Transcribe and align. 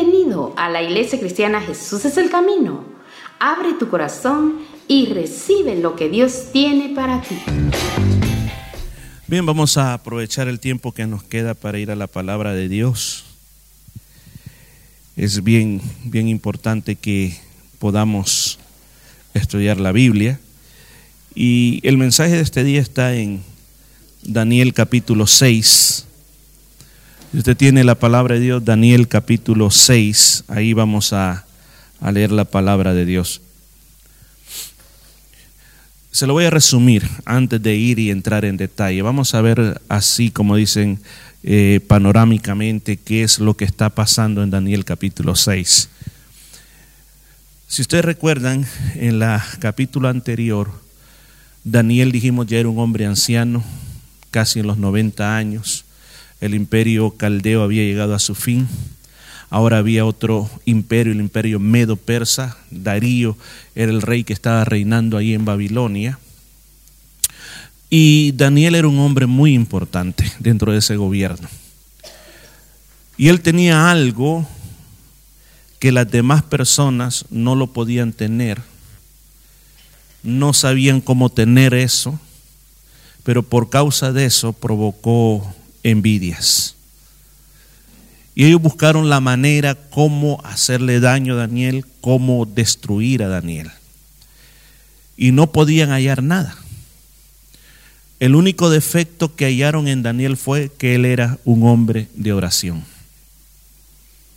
Bienvenido 0.00 0.54
a 0.56 0.70
la 0.70 0.80
Iglesia 0.80 1.18
Cristiana 1.18 1.60
Jesús 1.60 2.04
es 2.04 2.16
el 2.18 2.30
Camino. 2.30 2.84
Abre 3.40 3.72
tu 3.80 3.88
corazón 3.88 4.60
y 4.86 5.06
recibe 5.06 5.74
lo 5.74 5.96
que 5.96 6.08
Dios 6.08 6.52
tiene 6.52 6.94
para 6.94 7.20
ti. 7.20 7.36
Bien, 9.26 9.44
vamos 9.44 9.76
a 9.76 9.94
aprovechar 9.94 10.46
el 10.46 10.60
tiempo 10.60 10.92
que 10.92 11.08
nos 11.08 11.24
queda 11.24 11.54
para 11.54 11.80
ir 11.80 11.90
a 11.90 11.96
la 11.96 12.06
palabra 12.06 12.52
de 12.52 12.68
Dios. 12.68 13.24
Es 15.16 15.42
bien, 15.42 15.80
bien 16.04 16.28
importante 16.28 16.94
que 16.94 17.36
podamos 17.80 18.60
estudiar 19.34 19.80
la 19.80 19.90
Biblia. 19.90 20.38
Y 21.34 21.80
el 21.82 21.98
mensaje 21.98 22.36
de 22.36 22.42
este 22.42 22.62
día 22.62 22.80
está 22.80 23.16
en 23.16 23.42
Daniel 24.22 24.74
capítulo 24.74 25.26
6. 25.26 26.06
Usted 27.34 27.58
tiene 27.58 27.84
la 27.84 27.94
palabra 27.94 28.36
de 28.36 28.40
Dios, 28.40 28.64
Daniel 28.64 29.06
capítulo 29.06 29.70
6, 29.70 30.44
ahí 30.48 30.72
vamos 30.72 31.12
a, 31.12 31.44
a 32.00 32.10
leer 32.10 32.32
la 32.32 32.46
palabra 32.46 32.94
de 32.94 33.04
Dios. 33.04 33.42
Se 36.10 36.26
lo 36.26 36.32
voy 36.32 36.46
a 36.46 36.50
resumir 36.50 37.06
antes 37.26 37.62
de 37.62 37.76
ir 37.76 37.98
y 37.98 38.10
entrar 38.10 38.46
en 38.46 38.56
detalle. 38.56 39.02
Vamos 39.02 39.34
a 39.34 39.42
ver 39.42 39.78
así 39.90 40.30
como 40.30 40.56
dicen 40.56 41.00
eh, 41.42 41.80
panorámicamente 41.86 42.96
qué 42.96 43.22
es 43.22 43.38
lo 43.38 43.54
que 43.54 43.66
está 43.66 43.90
pasando 43.90 44.42
en 44.42 44.48
Daniel 44.48 44.86
capítulo 44.86 45.36
6. 45.36 45.90
Si 47.66 47.82
ustedes 47.82 48.06
recuerdan, 48.06 48.66
en 48.94 49.18
la 49.18 49.44
capítulo 49.58 50.08
anterior, 50.08 50.70
Daniel 51.62 52.10
dijimos 52.10 52.46
ya 52.46 52.56
era 52.56 52.70
un 52.70 52.78
hombre 52.78 53.04
anciano, 53.04 53.62
casi 54.30 54.60
en 54.60 54.66
los 54.66 54.78
90 54.78 55.36
años. 55.36 55.84
El 56.40 56.54
imperio 56.54 57.10
caldeo 57.10 57.62
había 57.62 57.82
llegado 57.82 58.14
a 58.14 58.18
su 58.18 58.34
fin. 58.34 58.68
Ahora 59.50 59.78
había 59.78 60.04
otro 60.04 60.48
imperio, 60.66 61.12
el 61.12 61.20
imperio 61.20 61.58
medo-persa. 61.58 62.56
Darío 62.70 63.36
era 63.74 63.90
el 63.90 64.02
rey 64.02 64.24
que 64.24 64.32
estaba 64.32 64.64
reinando 64.64 65.16
ahí 65.16 65.34
en 65.34 65.44
Babilonia. 65.44 66.18
Y 67.90 68.32
Daniel 68.32 68.74
era 68.74 68.88
un 68.88 68.98
hombre 68.98 69.26
muy 69.26 69.54
importante 69.54 70.30
dentro 70.38 70.72
de 70.72 70.78
ese 70.78 70.96
gobierno. 70.96 71.48
Y 73.16 73.28
él 73.28 73.40
tenía 73.40 73.90
algo 73.90 74.46
que 75.78 75.92
las 75.92 76.10
demás 76.10 76.42
personas 76.42 77.24
no 77.30 77.56
lo 77.56 77.72
podían 77.72 78.12
tener. 78.12 78.60
No 80.22 80.52
sabían 80.52 81.00
cómo 81.00 81.30
tener 81.30 81.74
eso, 81.74 82.20
pero 83.22 83.42
por 83.42 83.70
causa 83.70 84.12
de 84.12 84.26
eso 84.26 84.52
provocó 84.52 85.54
envidias. 85.82 86.74
Y 88.34 88.44
ellos 88.44 88.62
buscaron 88.62 89.10
la 89.10 89.20
manera 89.20 89.74
cómo 89.74 90.40
hacerle 90.44 91.00
daño 91.00 91.34
a 91.34 91.38
Daniel, 91.38 91.84
cómo 92.00 92.46
destruir 92.46 93.22
a 93.22 93.28
Daniel. 93.28 93.70
Y 95.16 95.32
no 95.32 95.50
podían 95.50 95.90
hallar 95.90 96.22
nada. 96.22 96.56
El 98.20 98.34
único 98.34 98.70
defecto 98.70 99.34
que 99.34 99.46
hallaron 99.46 99.88
en 99.88 100.02
Daniel 100.02 100.36
fue 100.36 100.70
que 100.70 100.94
él 100.94 101.04
era 101.04 101.38
un 101.44 101.64
hombre 101.64 102.08
de 102.14 102.32
oración. 102.32 102.84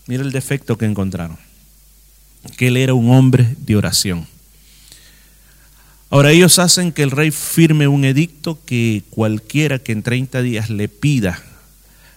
Mira 0.08 0.24
el 0.24 0.32
defecto 0.32 0.78
que 0.78 0.86
encontraron. 0.86 1.38
Que 2.58 2.68
él 2.68 2.78
era 2.78 2.94
un 2.94 3.12
hombre 3.12 3.56
de 3.60 3.76
oración. 3.76 4.28
Ahora 6.12 6.32
ellos 6.32 6.60
hacen 6.60 6.92
que 6.92 7.02
el 7.02 7.10
rey 7.10 7.32
firme 7.32 7.88
un 7.88 8.06
edicto 8.06 8.60
que 8.66 9.04
cualquiera 9.10 9.80
que 9.80 9.94
en 9.94 10.04
30 10.04 10.44
días 10.44 10.70
le 10.70 10.88
pida 10.88 11.42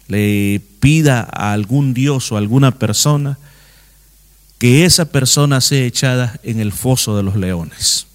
le 0.09 0.61
pida 0.81 1.28
a 1.33 1.53
algún 1.53 1.95
dios 1.95 2.31
o 2.31 2.36
a 2.36 2.39
alguna 2.39 2.78
persona 2.78 3.39
que 4.59 4.84
esa 4.84 5.06
persona 5.06 5.61
sea 5.61 5.84
echada 5.84 6.39
en 6.42 6.61
el 6.61 6.73
foso 6.73 7.17
de 7.17 7.23
los 7.23 7.36
leones. 7.36 8.07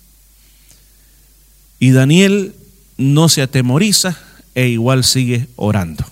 Y 1.79 1.91
Daniel 1.91 2.55
no 2.97 3.29
se 3.29 3.41
atemoriza 3.41 4.17
e 4.55 4.67
igual 4.67 5.03
sigue 5.03 5.47
orando. 5.55 6.05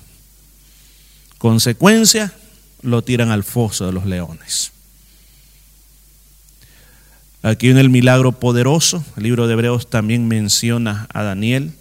Consecuencia, 1.37 2.33
lo 2.81 3.03
tiran 3.03 3.31
al 3.31 3.43
foso 3.43 3.85
de 3.85 3.91
los 3.91 4.05
leones. 4.05 4.71
Aquí 7.47 7.69
en 7.69 7.77
el 7.77 7.89
milagro 7.89 8.33
poderoso, 8.33 9.05
el 9.15 9.23
libro 9.23 9.47
de 9.47 9.53
Hebreos 9.53 9.89
también 9.89 10.27
menciona 10.27 11.07
a 11.13 11.23
Daniel, 11.23 11.71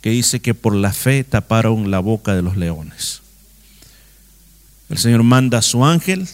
que 0.00 0.10
dice 0.10 0.40
que 0.40 0.54
por 0.54 0.74
la 0.74 0.92
fe 0.92 1.22
taparon 1.22 1.92
la 1.92 2.00
boca 2.00 2.34
de 2.34 2.42
los 2.42 2.56
leones. 2.56 3.22
El 4.88 4.98
Señor 4.98 5.22
manda 5.22 5.58
a 5.58 5.62
su 5.62 5.84
ángel, 5.84 6.26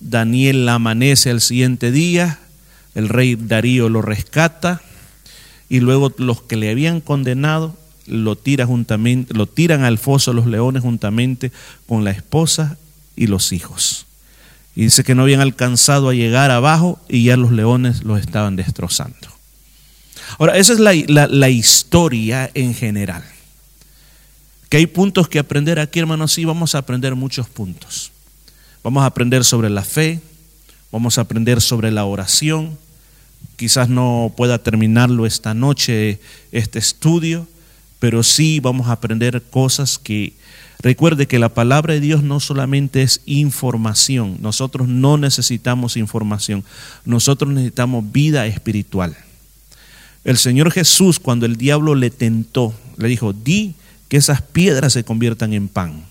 Daniel 0.00 0.68
amanece 0.68 1.30
al 1.30 1.40
siguiente 1.40 1.92
día, 1.92 2.40
el 2.96 3.08
rey 3.08 3.36
Darío 3.36 3.88
lo 3.88 4.02
rescata 4.02 4.82
y 5.68 5.78
luego 5.78 6.12
los 6.18 6.42
que 6.42 6.56
le 6.56 6.72
habían 6.72 7.00
condenado 7.00 7.78
lo, 8.08 8.34
tira 8.34 8.66
juntamente, 8.66 9.34
lo 9.34 9.46
tiran 9.46 9.84
al 9.84 9.98
foso 9.98 10.32
los 10.32 10.46
leones 10.46 10.82
juntamente 10.82 11.52
con 11.86 12.02
la 12.02 12.10
esposa 12.10 12.76
y 13.14 13.28
los 13.28 13.52
hijos. 13.52 14.07
Y 14.78 14.82
dice 14.82 15.02
que 15.02 15.16
no 15.16 15.22
habían 15.22 15.40
alcanzado 15.40 16.08
a 16.08 16.14
llegar 16.14 16.52
abajo 16.52 17.00
y 17.08 17.24
ya 17.24 17.36
los 17.36 17.50
leones 17.50 18.04
los 18.04 18.20
estaban 18.20 18.54
destrozando. 18.54 19.26
Ahora, 20.38 20.56
esa 20.56 20.72
es 20.72 20.78
la, 20.78 20.94
la 21.26 21.48
historia 21.48 22.48
en 22.54 22.74
general. 22.74 23.24
Que 24.68 24.76
hay 24.76 24.86
puntos 24.86 25.28
que 25.28 25.40
aprender 25.40 25.80
aquí, 25.80 25.98
hermanos, 25.98 26.32
sí, 26.32 26.44
vamos 26.44 26.76
a 26.76 26.78
aprender 26.78 27.16
muchos 27.16 27.48
puntos. 27.48 28.12
Vamos 28.84 29.02
a 29.02 29.06
aprender 29.06 29.42
sobre 29.42 29.68
la 29.68 29.82
fe, 29.82 30.20
vamos 30.92 31.18
a 31.18 31.22
aprender 31.22 31.60
sobre 31.60 31.90
la 31.90 32.04
oración. 32.04 32.78
Quizás 33.56 33.88
no 33.88 34.32
pueda 34.36 34.62
terminarlo 34.62 35.26
esta 35.26 35.54
noche, 35.54 36.20
este 36.52 36.78
estudio, 36.78 37.48
pero 37.98 38.22
sí 38.22 38.60
vamos 38.60 38.86
a 38.86 38.92
aprender 38.92 39.42
cosas 39.42 39.98
que 39.98 40.34
recuerde 40.80 41.26
que 41.26 41.38
la 41.38 41.48
palabra 41.48 41.94
de 41.94 42.00
Dios 42.00 42.22
no 42.22 42.40
solamente 42.40 43.02
es 43.02 43.20
información, 43.26 44.38
nosotros 44.40 44.88
no 44.88 45.18
necesitamos 45.18 45.96
información, 45.96 46.64
nosotros 47.04 47.52
necesitamos 47.52 48.10
vida 48.12 48.46
espiritual. 48.46 49.16
El 50.24 50.36
Señor 50.36 50.70
Jesús, 50.70 51.18
cuando 51.18 51.46
el 51.46 51.56
diablo 51.56 51.94
le 51.94 52.10
tentó, 52.10 52.74
le 52.96 53.08
dijo, 53.08 53.32
di 53.32 53.74
que 54.08 54.16
esas 54.16 54.42
piedras 54.42 54.92
se 54.92 55.04
conviertan 55.04 55.52
en 55.52 55.68
pan. 55.68 56.04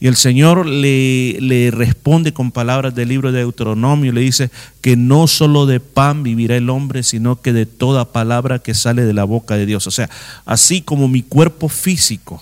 Y 0.00 0.06
el 0.06 0.14
Señor 0.14 0.66
le, 0.66 1.38
le, 1.40 1.72
responde 1.72 2.32
con 2.32 2.52
palabras 2.52 2.94
del 2.94 3.08
libro 3.08 3.32
de 3.32 3.40
Deuteronomio, 3.40 4.12
le 4.12 4.20
dice 4.20 4.50
que 4.80 4.96
no 4.96 5.26
solo 5.26 5.66
de 5.66 5.80
pan 5.80 6.22
vivirá 6.22 6.56
el 6.56 6.70
hombre, 6.70 7.02
sino 7.02 7.40
que 7.40 7.52
de 7.52 7.66
toda 7.66 8.12
palabra 8.12 8.60
que 8.60 8.74
sale 8.74 9.02
de 9.04 9.12
la 9.12 9.24
boca 9.24 9.56
de 9.56 9.66
Dios. 9.66 9.88
O 9.88 9.90
sea, 9.90 10.08
así 10.44 10.82
como 10.82 11.08
mi 11.08 11.22
cuerpo 11.22 11.68
físico 11.68 12.40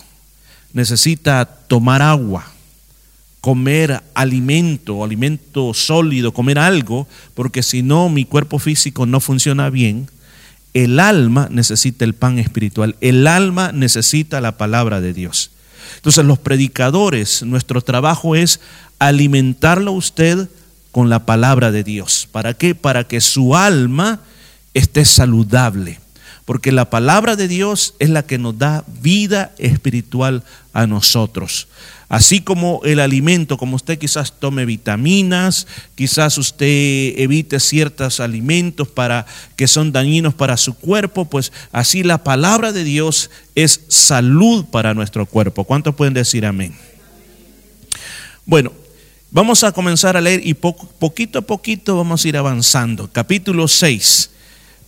necesita 0.76 1.47
tomar 1.47 2.03
agua, 2.03 2.44
comer 3.41 4.03
alimento, 4.12 5.03
alimento 5.03 5.72
sólido, 5.72 6.34
comer 6.34 6.59
algo, 6.59 7.09
porque 7.32 7.62
si 7.62 7.82
no 7.82 8.10
mi 8.10 8.26
cuerpo 8.26 8.59
físico 8.59 9.06
no 9.06 9.20
funciona 9.20 9.70
bien, 9.70 10.10
el 10.75 11.00
alma 11.00 11.48
necesita 11.50 12.04
el 12.04 12.15
pan 12.15 12.38
espiritual, 12.38 12.94
el 13.00 13.26
alma 13.26 13.72
necesita 13.72 14.42
la 14.42 14.59
palabra 14.59 15.00
de 15.00 15.15
Dios. 15.15 15.50
Entonces 15.94 16.26
los 16.26 16.38
predicadores, 16.38 17.42
nuestro 17.42 17.81
trabajo 17.81 18.36
es 18.36 18.60
alimentarlo 18.98 19.92
a 19.92 19.94
usted 19.94 20.50
con 20.92 21.09
la 21.09 21.25
palabra 21.25 21.72
de 21.72 21.84
Dios. 21.84 22.28
¿Para 22.31 22.53
qué? 22.53 22.75
Para 22.75 23.04
que 23.04 23.22
su 23.22 23.56
alma 23.56 24.20
esté 24.75 25.06
saludable. 25.06 26.00
Porque 26.46 26.70
la 26.70 26.88
palabra 26.90 27.34
de 27.34 27.48
Dios 27.48 27.94
es 27.98 28.08
la 28.08 28.24
que 28.24 28.38
nos 28.38 28.56
da 28.56 28.84
vida 29.02 29.52
espiritual 29.58 30.44
a 30.72 30.86
nosotros. 30.86 31.66
Así 32.08 32.41
como 32.41 32.82
el 32.84 33.00
alimento, 33.00 33.59
como 33.59 33.74
usted 33.74 33.98
quizás 33.98 34.32
tome 34.38 34.65
vitaminas, 34.65 35.66
quizás 35.97 36.38
usted 36.38 37.15
evite 37.18 37.59
ciertos 37.59 38.21
alimentos 38.21 38.86
para 38.86 39.26
que 39.56 39.66
son 39.66 39.91
dañinos 39.91 40.34
para 40.34 40.56
su 40.56 40.74
cuerpo, 40.74 41.24
pues 41.24 41.53
así 41.72 42.04
la 42.04 42.22
palabra 42.22 42.71
de 42.71 42.84
Dios 42.84 43.28
es 43.56 43.80
salud 43.88 44.66
para 44.66 44.94
nuestro 44.94 45.26
cuerpo. 45.26 45.65
¿Cuántos 45.65 45.97
pueden 45.97 46.15
decir 46.15 46.47
amén? 46.47 46.76
Bueno, 48.44 48.72
vamos 49.32 49.65
a 49.65 49.72
comenzar 49.72 50.16
a 50.16 50.21
leer 50.21 50.47
y 50.47 50.54
poquito 50.54 51.41
a 51.41 51.42
poquito 51.42 51.97
vamos 51.97 52.24
a 52.24 52.28
ir 52.28 52.36
avanzando. 52.36 53.10
Capítulo 53.12 53.66
6 53.66 54.30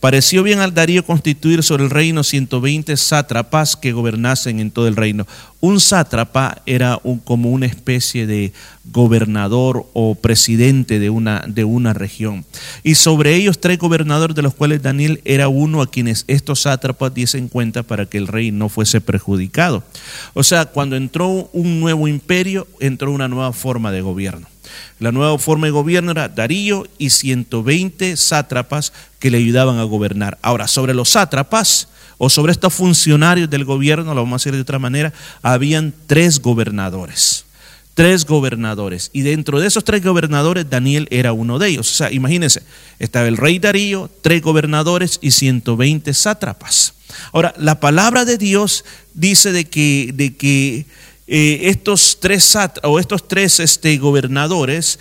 Pareció 0.01 0.45
bien 0.45 0.61
al 0.61 0.75
Darío 0.75 1.05
constituir 1.05 1.65
sobre 1.65 1.83
el 1.83 1.91
reino 1.91 2.23
120 2.23 2.97
sátrapas 2.97 3.75
que 3.75 3.91
gobernasen 3.91 4.61
en 4.61 4.71
todo 4.71 4.87
el 4.87 4.95
reino. 4.95 5.27
Un 5.61 5.81
sátrapa 5.81 6.63
era 6.67 7.01
como 7.25 7.51
una 7.51 7.67
especie 7.67 8.25
de 8.29 8.53
gobernador 8.85 9.87
o 9.95 10.15
presidente 10.15 11.01
de 11.01 11.11
una, 11.11 11.45
de 11.49 11.65
una 11.65 11.95
región. 11.95 12.45
Y 12.85 12.95
sobre 12.95 13.35
ellos 13.35 13.61
tres 13.61 13.79
gobernadores, 13.79 14.37
de 14.37 14.43
los 14.43 14.55
cuales 14.55 14.83
Daniel 14.83 15.21
era 15.25 15.49
uno 15.49 15.83
a 15.83 15.91
quienes 15.91 16.25
estos 16.29 16.61
sátrapas 16.61 17.13
diesen 17.13 17.49
cuenta 17.49 17.83
para 17.83 18.07
que 18.07 18.19
el 18.19 18.29
rey 18.29 18.53
no 18.53 18.69
fuese 18.69 19.01
perjudicado. 19.01 19.83
O 20.33 20.45
sea, 20.45 20.67
cuando 20.67 20.95
entró 20.95 21.51
un 21.53 21.81
nuevo 21.81 22.07
imperio, 22.07 22.69
entró 22.79 23.11
una 23.11 23.27
nueva 23.27 23.53
forma 23.53 23.91
de 23.91 24.03
gobierno. 24.03 24.47
La 24.99 25.13
nueva 25.13 25.39
forma 25.39 25.67
de 25.67 25.73
gobierno 25.73 26.11
era 26.13 26.29
Darío 26.29 26.87
y 26.99 27.11
120 27.11 28.17
sátrapas 28.17 28.93
que 29.19 29.31
le 29.31 29.39
ayudaban 29.39 29.79
a 29.79 29.85
gobernar. 29.85 30.39
Ahora, 30.43 30.69
sobre 30.69 30.95
los 30.95 31.11
sátrapas 31.11 31.89
o 32.19 32.29
sobre 32.29 32.53
estos 32.53 32.75
funcionarios 32.75 33.49
del 33.49 33.65
gobierno, 33.65 34.15
lo 34.15 34.23
vamos 34.23 34.43
a 34.43 34.45
decir 34.45 34.55
de 34.55 34.63
otra 34.63 34.79
manera, 34.79 35.13
habían 35.43 35.95
tres 36.07 36.41
gobernadores 36.41 37.45
tres 37.99 38.27
gobernadores. 38.27 39.11
Y 39.13 39.23
dentro 39.23 39.59
de 39.59 39.67
esos 39.67 39.83
tres 39.83 40.05
gobernadores, 40.05 40.71
Daniel 40.71 41.09
era 41.11 41.33
uno 41.33 41.59
de 41.59 41.71
ellos. 41.71 41.91
O 41.91 41.95
sea, 41.97 42.13
imagínense, 42.13 42.63
estaba 43.01 43.27
el 43.27 43.37
rey 43.37 43.59
Darío, 43.59 44.09
tres 44.23 44.41
gobernadores 44.41 45.19
y 45.21 45.33
120 45.33 46.15
sátrapas. 46.15 46.95
Ahora, 47.33 47.55
la 47.59 47.81
palabra 47.81 48.25
de 48.25 48.39
Dios 48.39 48.85
dice 49.15 49.51
de 49.51 49.65
que, 49.65 50.13
de 50.15 50.37
que 50.37 50.87
eh, 51.31 51.69
estos 51.69 52.19
tres 52.21 52.57
o 52.83 52.99
estos 52.99 53.29
tres 53.29 53.61
este, 53.61 53.99
gobernadores 53.99 54.99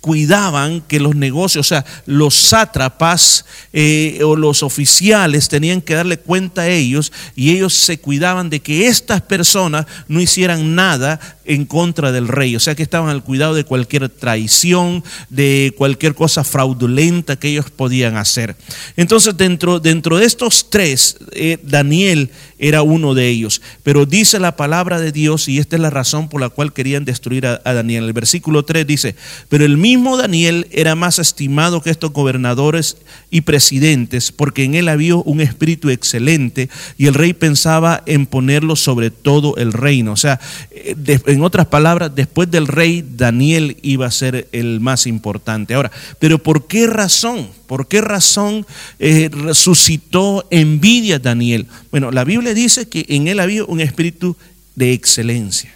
cuidaban 0.00 0.80
que 0.80 0.98
los 0.98 1.14
negocios, 1.14 1.66
o 1.66 1.68
sea, 1.68 1.84
los 2.06 2.34
sátrapas 2.34 3.44
eh, 3.72 4.20
o 4.24 4.34
los 4.34 4.62
oficiales 4.62 5.48
tenían 5.48 5.82
que 5.82 5.94
darle 5.94 6.18
cuenta 6.18 6.62
a 6.62 6.68
ellos 6.68 7.12
y 7.36 7.50
ellos 7.50 7.74
se 7.74 7.98
cuidaban 7.98 8.48
de 8.48 8.60
que 8.60 8.86
estas 8.86 9.20
personas 9.20 9.86
no 10.08 10.20
hicieran 10.20 10.74
nada 10.74 11.20
en 11.44 11.66
contra 11.66 12.12
del 12.12 12.28
rey, 12.28 12.56
o 12.56 12.60
sea 12.60 12.74
que 12.74 12.82
estaban 12.82 13.10
al 13.10 13.24
cuidado 13.24 13.54
de 13.54 13.64
cualquier 13.64 14.08
traición, 14.08 15.04
de 15.28 15.74
cualquier 15.76 16.14
cosa 16.14 16.44
fraudulenta 16.44 17.36
que 17.36 17.48
ellos 17.48 17.70
podían 17.70 18.16
hacer. 18.16 18.56
Entonces 18.96 19.36
dentro, 19.36 19.80
dentro 19.80 20.18
de 20.18 20.26
estos 20.26 20.70
tres, 20.70 21.16
eh, 21.32 21.58
Daniel 21.62 22.30
era 22.58 22.82
uno 22.82 23.14
de 23.14 23.28
ellos, 23.28 23.62
pero 23.82 24.06
dice 24.06 24.38
la 24.38 24.56
palabra 24.56 25.00
de 25.00 25.12
Dios 25.12 25.48
y 25.48 25.58
esta 25.58 25.76
es 25.76 25.82
la 25.82 25.90
razón 25.90 26.28
por 26.28 26.40
la 26.40 26.48
cual 26.48 26.72
querían 26.72 27.04
destruir 27.04 27.46
a, 27.46 27.58
Daniel. 27.64 28.04
El 28.04 28.12
versículo 28.12 28.64
3 28.64 28.86
dice, 28.86 29.14
pero 29.48 29.64
el 29.64 29.76
mismo 29.76 30.16
Daniel 30.16 30.66
era 30.70 30.94
más 30.94 31.18
estimado 31.18 31.82
que 31.82 31.90
estos 31.90 32.12
gobernadores 32.12 32.96
y 33.30 33.42
presidentes, 33.42 34.32
porque 34.32 34.64
en 34.64 34.74
él 34.74 34.88
había 34.88 35.16
un 35.16 35.40
espíritu 35.40 35.90
excelente 35.90 36.68
y 36.96 37.06
el 37.06 37.14
rey 37.14 37.32
pensaba 37.32 38.02
en 38.06 38.26
ponerlo 38.26 38.76
sobre 38.76 39.10
todo 39.10 39.56
el 39.56 39.72
reino. 39.72 40.12
O 40.12 40.16
sea, 40.16 40.40
eh, 40.70 41.20
en 41.26 41.42
otras 41.42 41.66
palabras, 41.66 42.14
después 42.14 42.50
del 42.50 42.66
rey, 42.66 43.04
Daniel 43.16 43.76
iba 43.82 44.06
a 44.06 44.10
ser 44.10 44.48
el 44.52 44.80
más 44.80 45.06
importante. 45.06 45.74
Ahora, 45.74 45.90
pero 46.18 46.38
¿por 46.38 46.66
qué 46.66 46.86
razón? 46.86 47.48
¿Por 47.66 47.86
qué 47.86 48.00
razón 48.00 48.66
eh, 48.98 49.28
resucitó 49.30 50.46
envidia 50.50 51.18
Daniel? 51.18 51.66
Bueno, 51.90 52.10
la 52.10 52.24
Biblia 52.24 52.47
dice 52.54 52.88
que 52.88 53.06
en 53.08 53.28
él 53.28 53.40
había 53.40 53.64
un 53.64 53.80
espíritu 53.80 54.36
de 54.74 54.92
excelencia, 54.92 55.74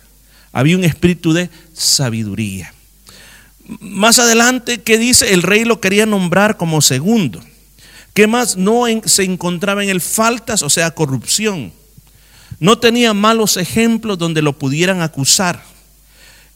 había 0.53 0.77
un 0.77 0.85
espíritu 0.85 1.33
de 1.33 1.51
sabiduría. 1.73 2.73
Más 3.81 4.19
adelante, 4.19 4.83
¿qué 4.83 4.99
dice? 4.99 5.33
El 5.33 5.43
rey 5.43 5.65
lo 5.65 5.81
quería 5.81 6.07
nombrar 6.07 6.57
como 6.57 6.83
segundo. 6.83 7.41
¿Qué 8.15 8.27
más? 8.27 8.57
No 8.57 8.85
se 9.05 9.25
encontraba 9.25 9.83
en 9.83 9.89
él 9.89 10.01
faltas, 10.01 10.63
o 10.63 10.69
sea, 10.69 10.91
corrupción. 10.91 11.73
No 12.59 12.79
tenía 12.79 13.15
malos 13.15 13.57
ejemplos 13.57 14.19
donde 14.19 14.43
lo 14.43 14.59
pudieran 14.59 15.01
acusar. 15.01 15.63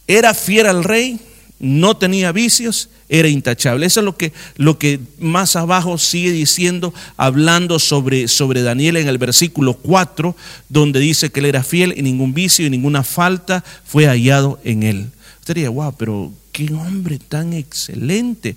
Era 0.05 0.33
fiel 0.33 0.67
al 0.67 0.83
rey, 0.83 1.19
no 1.59 1.97
tenía 1.97 2.31
vicios, 2.31 2.89
era 3.09 3.27
intachable. 3.27 3.85
Eso 3.85 4.01
es 4.01 4.05
lo 4.05 4.17
que, 4.17 4.33
lo 4.57 4.77
que 4.77 4.99
más 5.19 5.55
abajo 5.55 5.97
sigue 5.97 6.31
diciendo, 6.31 6.93
hablando 7.15 7.79
sobre, 7.79 8.27
sobre 8.27 8.61
Daniel 8.61 8.97
en 8.97 9.07
el 9.07 9.17
versículo 9.17 9.73
4, 9.75 10.35
donde 10.69 10.99
dice 10.99 11.29
que 11.29 11.39
él 11.39 11.45
era 11.45 11.63
fiel 11.63 11.93
y 11.95 12.01
ningún 12.01 12.33
vicio 12.33 12.65
y 12.65 12.69
ninguna 12.69 13.03
falta 13.03 13.63
fue 13.85 14.05
hallado 14.05 14.59
en 14.63 14.83
él. 14.83 15.09
Usted 15.39 15.55
diría, 15.55 15.69
wow, 15.69 15.93
pero 15.97 16.31
qué 16.51 16.73
hombre 16.73 17.19
tan 17.19 17.53
excelente. 17.53 18.55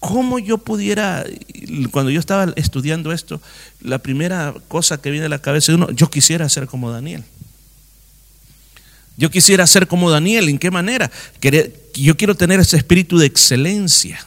¿Cómo 0.00 0.38
yo 0.38 0.58
pudiera, 0.58 1.24
cuando 1.90 2.10
yo 2.10 2.20
estaba 2.20 2.52
estudiando 2.56 3.12
esto, 3.12 3.40
la 3.80 3.98
primera 3.98 4.54
cosa 4.68 5.00
que 5.00 5.10
viene 5.10 5.26
a 5.26 5.30
la 5.30 5.38
cabeza 5.40 5.72
de 5.72 5.76
uno, 5.76 5.90
yo 5.90 6.10
quisiera 6.10 6.48
ser 6.48 6.66
como 6.66 6.90
Daniel. 6.90 7.24
Yo 9.16 9.30
quisiera 9.30 9.66
ser 9.66 9.86
como 9.86 10.10
Daniel, 10.10 10.48
¿en 10.48 10.58
qué 10.58 10.70
manera? 10.70 11.10
Yo 11.94 12.16
quiero 12.16 12.34
tener 12.34 12.60
ese 12.60 12.76
espíritu 12.76 13.18
de 13.18 13.26
excelencia. 13.26 14.24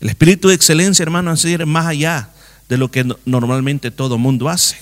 El 0.00 0.08
espíritu 0.08 0.48
de 0.48 0.54
excelencia, 0.54 1.02
hermano, 1.02 1.32
es 1.32 1.44
ir 1.44 1.66
más 1.66 1.86
allá 1.86 2.30
de 2.68 2.76
lo 2.76 2.90
que 2.90 3.04
normalmente 3.24 3.90
todo 3.90 4.18
mundo 4.18 4.48
hace. 4.48 4.76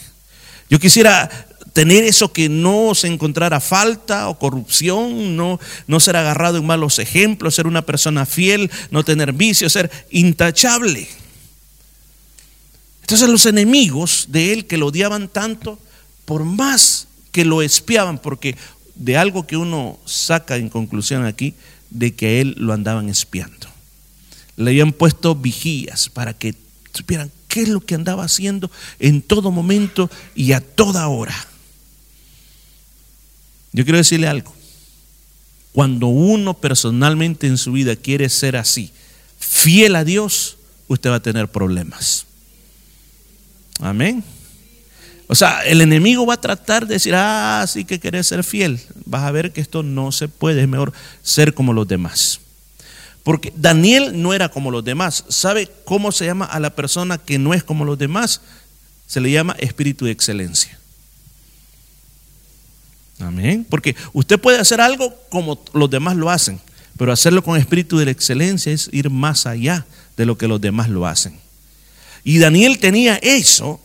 Yo 0.69 0.79
quisiera 0.79 1.31
tener 1.73 2.05
eso 2.05 2.33
que 2.33 2.49
no 2.49 2.95
se 2.95 3.09
encontrara 3.09 3.61
falta 3.61 4.29
o 4.29 4.39
corrupción, 4.39 5.37
no, 5.37 5.59
no 5.87 6.01
ser 6.01 6.17
agarrado 6.17 6.59
en 6.59 6.67
malos 6.67 6.99
ejemplos, 6.99 7.55
ser 7.55 7.67
una 7.67 7.83
persona 7.83 8.27
fiel, 8.27 8.71
no 8.91 9.05
tener 9.05 9.33
vicios, 9.33 9.73
ser 9.73 9.91
intachable. 10.11 11.09
Entonces 13.01 13.29
los 13.29 13.45
enemigos 13.47 14.27
de 14.29 14.53
él 14.53 14.67
que 14.67 14.79
lo 14.79 14.87
odiaban 14.87 15.29
tanto, 15.29 15.79
por 16.25 16.45
más 16.45 17.09
que 17.33 17.45
lo 17.45 17.61
espiaban, 17.61 18.19
porque 18.19 18.57
de 18.95 19.17
algo 19.17 19.47
que 19.47 19.57
uno 19.57 19.99
saca 20.05 20.57
en 20.57 20.69
conclusión 20.69 21.25
aquí, 21.25 21.55
de 21.91 22.15
que 22.15 22.41
él 22.41 22.55
lo 22.59 22.73
andaban 22.73 23.09
espiando. 23.09 23.69
Le 24.57 24.71
habían 24.71 24.93
puesto 24.93 25.35
vigías 25.35 26.09
para 26.09 26.35
que 26.35 26.55
supieran 26.93 27.31
qué 27.49 27.63
es 27.63 27.69
lo 27.69 27.81
que 27.81 27.95
andaba 27.95 28.25
haciendo 28.25 28.71
en 28.99 29.23
todo 29.23 29.51
momento 29.51 30.11
y 30.35 30.53
a 30.53 30.61
toda 30.61 31.09
hora. 31.09 31.35
Yo 33.73 33.85
quiero 33.85 33.99
decirle 33.99 34.29
algo. 34.29 34.55
Cuando 35.73 36.07
uno 36.07 36.55
personalmente 36.55 37.49
en 37.49 37.59
su 37.59 37.73
vida 37.73 37.97
quiere 37.97 38.29
ser 38.29 38.57
así, 38.57 38.93
fiel 39.39 39.97
a 39.97 40.05
Dios, 40.05 40.57
usted 40.87 41.11
va 41.11 41.17
a 41.17 41.23
tener 41.23 41.49
problemas. 41.49 42.27
Amén. 43.81 44.23
O 45.35 45.37
sea, 45.37 45.65
el 45.65 45.81
enemigo 45.81 46.25
va 46.25 46.35
a 46.35 46.41
tratar 46.41 46.87
de 46.87 46.95
decir, 46.95 47.13
ah, 47.17 47.67
sí 47.67 47.85
que 47.85 47.99
querés 47.99 48.29
ser 48.29 48.45
fiel. 48.45 48.81
Vas 49.05 49.25
a 49.25 49.33
ver 49.33 49.53
que 49.53 49.61
esto 49.61 49.83
no 49.83 50.13
se 50.13 50.29
puede, 50.29 50.63
es 50.63 50.69
mejor 50.69 50.93
ser 51.25 51.55
como 51.55 51.73
los 51.73 51.89
demás. 51.89 52.39
Porque 53.25 53.53
Daniel 53.57 54.23
no 54.23 54.33
era 54.33 54.49
como 54.49 54.71
los 54.71 54.85
demás. 54.85 55.25
¿Sabe 55.29 55.69
cómo 55.85 56.13
se 56.13 56.27
llama 56.27 56.45
a 56.45 56.61
la 56.61 56.71
persona 56.71 57.19
que 57.19 57.41
no 57.41 57.53
es 57.53 57.65
como 57.65 57.85
los 57.85 57.99
demás? 57.99 58.43
Se 59.09 59.21
le 59.21 59.33
llama 59.33 59.57
espíritu 59.59 60.05
de 60.05 60.13
excelencia. 60.13 60.79
Amén. 63.19 63.67
Porque 63.69 63.97
usted 64.13 64.39
puede 64.39 64.61
hacer 64.61 64.81
algo 64.81 65.17
como 65.31 65.61
los 65.73 65.91
demás 65.91 66.15
lo 66.15 66.31
hacen, 66.31 66.61
pero 66.97 67.13
hacerlo 67.13 67.43
con 67.43 67.59
espíritu 67.59 67.99
de 67.99 68.09
excelencia 68.09 68.71
es 68.73 68.89
ir 68.93 69.11
más 69.11 69.47
allá 69.47 69.85
de 70.17 70.27
lo 70.27 70.39
que 70.39 70.47
los 70.47 70.61
demás 70.61 70.89
lo 70.89 71.09
hacen. 71.09 71.37
Y 72.23 72.39
Daniel 72.39 72.79
tenía 72.79 73.17
eso 73.17 73.81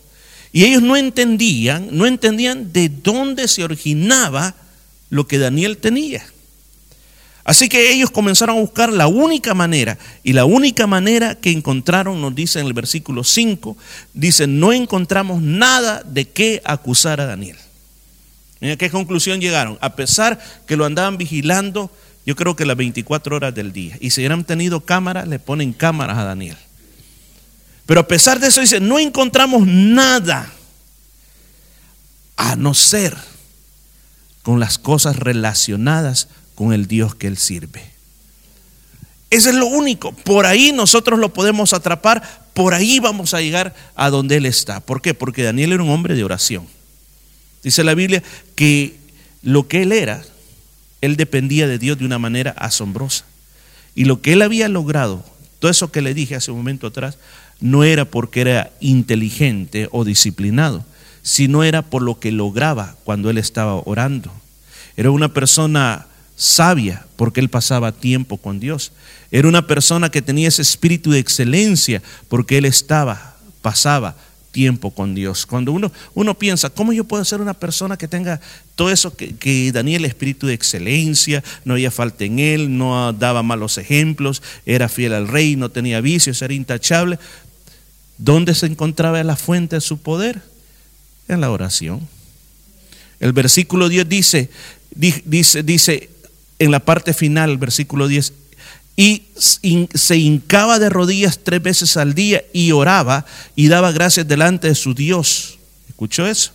y 0.51 0.65
ellos 0.65 0.81
no 0.81 0.95
entendían, 0.95 1.89
no 1.91 2.05
entendían 2.05 2.73
de 2.73 2.89
dónde 2.89 3.47
se 3.47 3.63
originaba 3.63 4.55
lo 5.09 5.27
que 5.27 5.37
Daniel 5.37 5.77
tenía. 5.77 6.25
Así 7.43 7.67
que 7.67 7.91
ellos 7.91 8.11
comenzaron 8.11 8.57
a 8.57 8.61
buscar 8.61 8.91
la 8.91 9.07
única 9.07 9.53
manera, 9.53 9.97
y 10.23 10.33
la 10.33 10.45
única 10.45 10.85
manera 10.85 11.35
que 11.35 11.51
encontraron, 11.51 12.21
nos 12.21 12.35
dice 12.35 12.59
en 12.59 12.67
el 12.67 12.73
versículo 12.73 13.23
5, 13.23 13.75
dice, 14.13 14.45
no 14.45 14.71
encontramos 14.71 15.41
nada 15.41 16.03
de 16.03 16.29
qué 16.29 16.61
acusar 16.63 17.21
a 17.21 17.25
Daniel. 17.25 17.57
¿A 18.61 18.75
qué 18.75 18.89
conclusión 18.89 19.39
llegaron? 19.39 19.77
A 19.81 19.95
pesar 19.95 20.39
que 20.67 20.75
lo 20.75 20.85
andaban 20.85 21.17
vigilando, 21.17 21.89
yo 22.25 22.35
creo 22.35 22.55
que 22.55 22.65
las 22.65 22.77
24 22.77 23.35
horas 23.35 23.55
del 23.55 23.71
día. 23.71 23.97
Y 23.99 24.11
si 24.11 24.21
hubieran 24.21 24.43
tenido 24.43 24.81
cámaras, 24.81 25.27
le 25.27 25.39
ponen 25.39 25.73
cámaras 25.73 26.17
a 26.17 26.25
Daniel. 26.25 26.57
Pero 27.89 28.01
a 28.01 28.07
pesar 28.07 28.39
de 28.39 28.45
eso, 28.45 28.61
dice, 28.61 28.79
no 28.79 28.99
encontramos 28.99 29.65
nada 29.65 30.53
a 32.37 32.55
no 32.55 32.75
ser 32.75 33.17
con 34.43 34.59
las 34.59 34.77
cosas 34.77 35.15
relacionadas 35.15 36.27
con 36.53 36.71
el 36.71 36.85
Dios 36.85 37.15
que 37.15 37.25
él 37.25 37.39
sirve. 37.39 37.83
Eso 39.31 39.49
es 39.49 39.55
lo 39.55 39.65
único. 39.65 40.11
Por 40.11 40.45
ahí 40.45 40.71
nosotros 40.71 41.17
lo 41.17 41.33
podemos 41.33 41.73
atrapar, 41.73 42.51
por 42.53 42.75
ahí 42.75 42.99
vamos 42.99 43.33
a 43.33 43.41
llegar 43.41 43.73
a 43.95 44.11
donde 44.11 44.37
él 44.37 44.45
está. 44.45 44.81
¿Por 44.81 45.01
qué? 45.01 45.15
Porque 45.15 45.41
Daniel 45.41 45.71
era 45.73 45.81
un 45.81 45.89
hombre 45.89 46.13
de 46.13 46.23
oración. 46.23 46.67
Dice 47.63 47.83
la 47.83 47.95
Biblia 47.95 48.21
que 48.53 48.99
lo 49.41 49.67
que 49.67 49.81
él 49.81 49.93
era, 49.93 50.23
él 51.01 51.17
dependía 51.17 51.67
de 51.67 51.79
Dios 51.79 51.97
de 51.97 52.05
una 52.05 52.19
manera 52.19 52.51
asombrosa. 52.51 53.25
Y 53.95 54.05
lo 54.05 54.21
que 54.21 54.33
él 54.33 54.43
había 54.43 54.69
logrado, 54.69 55.25
todo 55.57 55.71
eso 55.71 55.91
que 55.91 56.03
le 56.03 56.13
dije 56.13 56.35
hace 56.35 56.51
un 56.51 56.57
momento 56.57 56.85
atrás, 56.85 57.17
no 57.59 57.83
era 57.83 58.05
porque 58.05 58.41
era 58.41 58.71
inteligente 58.79 59.89
o 59.91 60.05
disciplinado, 60.05 60.85
sino 61.21 61.63
era 61.63 61.81
por 61.81 62.01
lo 62.01 62.19
que 62.19 62.31
lograba 62.31 62.95
cuando 63.03 63.29
él 63.29 63.37
estaba 63.37 63.75
orando. 63.75 64.31
Era 64.95 65.11
una 65.11 65.33
persona 65.33 66.07
sabia 66.35 67.05
porque 67.15 67.41
él 67.41 67.49
pasaba 67.49 67.91
tiempo 67.91 68.37
con 68.37 68.59
Dios. 68.59 68.91
Era 69.31 69.47
una 69.47 69.67
persona 69.67 70.09
que 70.09 70.21
tenía 70.21 70.47
ese 70.47 70.61
espíritu 70.61 71.11
de 71.11 71.19
excelencia 71.19 72.01
porque 72.29 72.57
él 72.57 72.65
estaba, 72.65 73.35
pasaba 73.61 74.15
tiempo 74.51 74.91
con 74.91 75.13
Dios. 75.13 75.45
Cuando 75.45 75.71
uno, 75.71 75.91
uno 76.15 76.37
piensa, 76.37 76.69
¿cómo 76.69 76.93
yo 76.93 77.03
puedo 77.03 77.23
ser 77.23 77.41
una 77.41 77.53
persona 77.53 77.97
que 77.97 78.07
tenga 78.07 78.39
todo 78.75 78.89
eso 78.89 79.15
que, 79.15 79.35
que 79.35 79.71
Daniel, 79.71 80.05
espíritu 80.05 80.47
de 80.47 80.53
excelencia, 80.53 81.43
no 81.65 81.73
había 81.73 81.91
falta 81.91 82.23
en 82.23 82.39
él, 82.39 82.77
no 82.77 83.13
daba 83.13 83.43
malos 83.43 83.77
ejemplos, 83.77 84.41
era 84.65 84.89
fiel 84.89 85.13
al 85.13 85.27
rey, 85.27 85.55
no 85.55 85.69
tenía 85.69 86.01
vicios, 86.01 86.41
era 86.41 86.53
intachable? 86.53 87.19
¿Dónde 88.19 88.53
se 88.53 88.67
encontraba 88.67 89.23
la 89.23 89.37
fuente 89.37 89.77
de 89.77 89.81
su 89.81 89.97
poder? 89.97 90.41
En 91.27 91.41
la 91.41 91.49
oración. 91.49 92.07
El 93.19 93.33
versículo 93.33 93.89
10 93.89 94.07
dice, 94.07 94.49
dice, 94.91 95.63
dice 95.63 96.09
en 96.59 96.71
la 96.71 96.79
parte 96.79 97.13
final, 97.13 97.57
versículo 97.57 98.07
10, 98.07 98.33
y 98.97 99.23
se 99.37 100.17
hincaba 100.17 100.77
de 100.77 100.89
rodillas 100.89 101.39
tres 101.41 101.63
veces 101.63 101.95
al 101.95 102.13
día 102.13 102.43
y 102.51 102.73
oraba 102.73 103.25
y 103.55 103.69
daba 103.69 103.93
gracias 103.93 104.27
delante 104.27 104.67
de 104.67 104.75
su 104.75 104.93
Dios. 104.93 105.57
¿Escuchó 105.87 106.27
eso? 106.27 106.51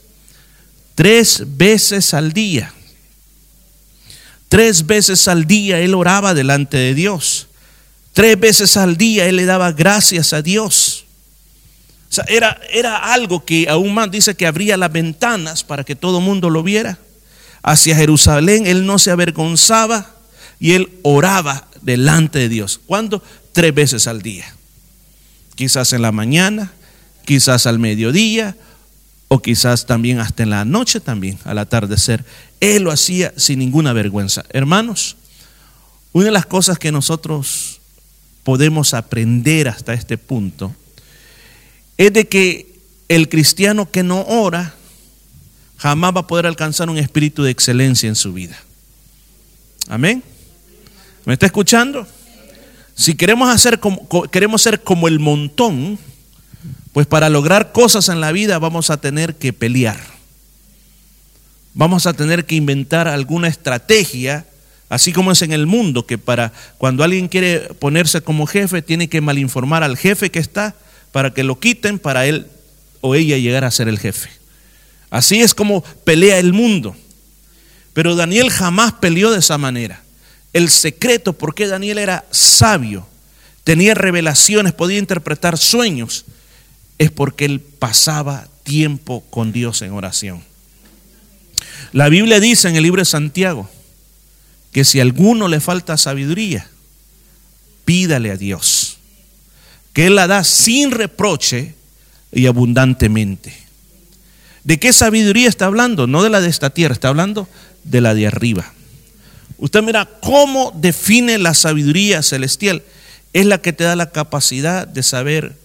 Tres 0.94 1.42
veces 1.56 2.12
al 2.12 2.34
día. 2.34 2.74
Tres 4.50 4.84
veces 4.84 5.26
al 5.26 5.46
día 5.46 5.80
él 5.80 5.94
oraba 5.94 6.34
delante 6.34 6.76
de 6.76 6.94
Dios. 6.94 7.48
Tres 8.12 8.38
veces 8.38 8.76
al 8.76 8.98
día 8.98 9.26
él 9.26 9.36
le 9.36 9.46
daba 9.46 9.72
gracias 9.72 10.34
a 10.34 10.42
Dios. 10.42 10.83
Era, 12.28 12.60
era 12.70 13.12
algo 13.12 13.44
que 13.44 13.68
aún 13.68 13.94
más 13.94 14.10
dice 14.10 14.34
que 14.34 14.46
abría 14.46 14.76
las 14.76 14.92
ventanas 14.92 15.64
para 15.64 15.84
que 15.84 15.96
todo 15.96 16.18
el 16.18 16.24
mundo 16.24 16.50
lo 16.50 16.62
viera. 16.62 16.98
Hacia 17.62 17.96
Jerusalén 17.96 18.66
él 18.66 18.86
no 18.86 18.98
se 18.98 19.10
avergonzaba 19.10 20.14
y 20.60 20.72
él 20.72 20.90
oraba 21.02 21.68
delante 21.82 22.38
de 22.38 22.48
Dios. 22.48 22.80
¿Cuándo? 22.86 23.22
Tres 23.52 23.74
veces 23.74 24.06
al 24.06 24.22
día. 24.22 24.44
Quizás 25.54 25.92
en 25.92 26.02
la 26.02 26.12
mañana, 26.12 26.72
quizás 27.24 27.66
al 27.66 27.78
mediodía 27.78 28.56
o 29.28 29.40
quizás 29.40 29.86
también 29.86 30.20
hasta 30.20 30.42
en 30.42 30.50
la 30.50 30.64
noche 30.64 31.00
también, 31.00 31.38
al 31.44 31.58
atardecer. 31.58 32.24
Él 32.60 32.82
lo 32.82 32.90
hacía 32.90 33.32
sin 33.36 33.58
ninguna 33.58 33.92
vergüenza. 33.92 34.44
Hermanos, 34.50 35.16
una 36.12 36.26
de 36.26 36.32
las 36.32 36.46
cosas 36.46 36.78
que 36.78 36.92
nosotros 36.92 37.80
podemos 38.42 38.94
aprender 38.94 39.68
hasta 39.68 39.94
este 39.94 40.18
punto 40.18 40.74
es 41.96 42.12
de 42.12 42.26
que 42.26 42.74
el 43.08 43.28
cristiano 43.28 43.90
que 43.90 44.02
no 44.02 44.22
ora 44.22 44.74
jamás 45.76 46.14
va 46.14 46.20
a 46.20 46.26
poder 46.26 46.46
alcanzar 46.46 46.88
un 46.90 46.98
espíritu 46.98 47.42
de 47.42 47.50
excelencia 47.50 48.08
en 48.08 48.16
su 48.16 48.32
vida. 48.32 48.58
Amén. 49.88 50.22
¿Me 51.24 51.34
está 51.34 51.46
escuchando? 51.46 52.06
Si 52.94 53.14
queremos, 53.14 53.48
hacer 53.48 53.80
como, 53.80 54.08
queremos 54.30 54.62
ser 54.62 54.82
como 54.82 55.08
el 55.08 55.18
montón, 55.18 55.98
pues 56.92 57.06
para 57.06 57.28
lograr 57.28 57.72
cosas 57.72 58.08
en 58.08 58.20
la 58.20 58.32
vida 58.32 58.58
vamos 58.58 58.90
a 58.90 58.98
tener 58.98 59.36
que 59.36 59.52
pelear. 59.52 59.98
Vamos 61.74 62.06
a 62.06 62.12
tener 62.12 62.46
que 62.46 62.54
inventar 62.54 63.08
alguna 63.08 63.48
estrategia, 63.48 64.46
así 64.88 65.12
como 65.12 65.32
es 65.32 65.42
en 65.42 65.52
el 65.52 65.66
mundo, 65.66 66.06
que 66.06 66.18
para 66.18 66.52
cuando 66.78 67.02
alguien 67.02 67.26
quiere 67.26 67.60
ponerse 67.80 68.20
como 68.20 68.46
jefe, 68.46 68.80
tiene 68.80 69.08
que 69.08 69.20
malinformar 69.20 69.82
al 69.82 69.96
jefe 69.96 70.30
que 70.30 70.38
está 70.38 70.76
para 71.14 71.32
que 71.32 71.44
lo 71.44 71.60
quiten 71.60 72.00
para 72.00 72.26
él 72.26 72.48
o 73.00 73.14
ella 73.14 73.38
llegar 73.38 73.62
a 73.62 73.70
ser 73.70 73.86
el 73.86 74.00
jefe. 74.00 74.30
Así 75.10 75.40
es 75.42 75.54
como 75.54 75.84
pelea 76.02 76.40
el 76.40 76.52
mundo. 76.52 76.96
Pero 77.92 78.16
Daniel 78.16 78.50
jamás 78.50 78.94
peleó 78.94 79.30
de 79.30 79.38
esa 79.38 79.56
manera 79.56 80.02
el 80.52 80.70
secreto 80.70 81.32
por 81.32 81.54
qué 81.54 81.68
Daniel 81.68 81.98
era 81.98 82.24
sabio, 82.32 83.06
tenía 83.62 83.94
revelaciones, 83.94 84.72
podía 84.72 84.98
interpretar 84.98 85.56
sueños, 85.56 86.24
es 86.98 87.12
porque 87.12 87.44
él 87.44 87.60
pasaba 87.60 88.48
tiempo 88.64 89.22
con 89.30 89.52
Dios 89.52 89.82
en 89.82 89.92
oración. 89.92 90.42
La 91.92 92.08
Biblia 92.08 92.40
dice 92.40 92.68
en 92.68 92.74
el 92.74 92.82
libro 92.82 93.02
de 93.02 93.06
Santiago 93.06 93.70
que 94.72 94.84
si 94.84 94.98
a 94.98 95.02
alguno 95.02 95.46
le 95.46 95.60
falta 95.60 95.96
sabiduría, 95.96 96.68
pídale 97.84 98.32
a 98.32 98.36
Dios, 98.36 98.83
que 99.94 100.06
Él 100.08 100.16
la 100.16 100.26
da 100.26 100.44
sin 100.44 100.90
reproche 100.90 101.74
y 102.30 102.46
abundantemente. 102.46 103.56
¿De 104.64 104.78
qué 104.78 104.92
sabiduría 104.92 105.48
está 105.48 105.66
hablando? 105.66 106.06
No 106.06 106.22
de 106.22 106.30
la 106.30 106.40
de 106.40 106.48
esta 106.48 106.70
tierra, 106.70 106.92
está 106.92 107.08
hablando 107.08 107.48
de 107.84 108.00
la 108.00 108.12
de 108.12 108.26
arriba. 108.26 108.72
Usted 109.56 109.82
mira 109.82 110.06
cómo 110.20 110.72
define 110.74 111.38
la 111.38 111.54
sabiduría 111.54 112.22
celestial. 112.22 112.82
Es 113.32 113.46
la 113.46 113.58
que 113.58 113.72
te 113.72 113.84
da 113.84 113.94
la 113.94 114.10
capacidad 114.10 114.86
de 114.86 115.02
saber 115.02 115.56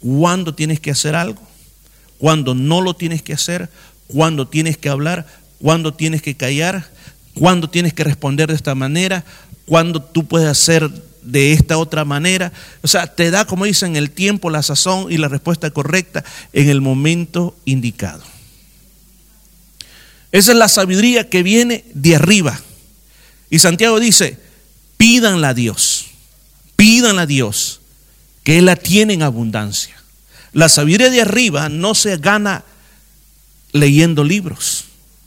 cuándo 0.00 0.54
tienes 0.54 0.78
que 0.78 0.90
hacer 0.90 1.14
algo, 1.14 1.40
cuándo 2.18 2.54
no 2.54 2.80
lo 2.80 2.94
tienes 2.94 3.22
que 3.22 3.32
hacer, 3.32 3.70
cuándo 4.06 4.48
tienes 4.48 4.76
que 4.76 4.88
hablar, 4.88 5.26
cuándo 5.60 5.94
tienes 5.94 6.20
que 6.20 6.36
callar, 6.36 6.90
cuándo 7.34 7.70
tienes 7.70 7.94
que 7.94 8.04
responder 8.04 8.48
de 8.48 8.56
esta 8.56 8.74
manera, 8.74 9.24
cuándo 9.64 10.02
tú 10.02 10.26
puedes 10.26 10.48
hacer 10.48 10.90
de 11.22 11.52
esta 11.52 11.78
otra 11.78 12.04
manera. 12.04 12.52
O 12.82 12.88
sea, 12.88 13.14
te 13.14 13.30
da, 13.30 13.44
como 13.44 13.64
dicen, 13.64 13.96
el 13.96 14.10
tiempo, 14.10 14.50
la 14.50 14.62
sazón 14.62 15.10
y 15.10 15.18
la 15.18 15.28
respuesta 15.28 15.70
correcta 15.70 16.24
en 16.52 16.68
el 16.68 16.80
momento 16.80 17.56
indicado. 17.64 18.22
Esa 20.32 20.52
es 20.52 20.58
la 20.58 20.68
sabiduría 20.68 21.28
que 21.28 21.42
viene 21.42 21.84
de 21.94 22.16
arriba. 22.16 22.58
Y 23.50 23.58
Santiago 23.58 24.00
dice, 24.00 24.38
pídanla 24.96 25.50
a 25.50 25.54
Dios, 25.54 26.06
pídanla 26.76 27.22
a 27.22 27.26
Dios, 27.26 27.80
que 28.42 28.58
Él 28.58 28.66
la 28.66 28.76
tiene 28.76 29.12
en 29.12 29.22
abundancia. 29.22 29.94
La 30.52 30.68
sabiduría 30.68 31.10
de 31.10 31.20
arriba 31.20 31.68
no 31.68 31.94
se 31.94 32.16
gana 32.16 32.64
leyendo 33.72 34.24
libros, 34.24 34.84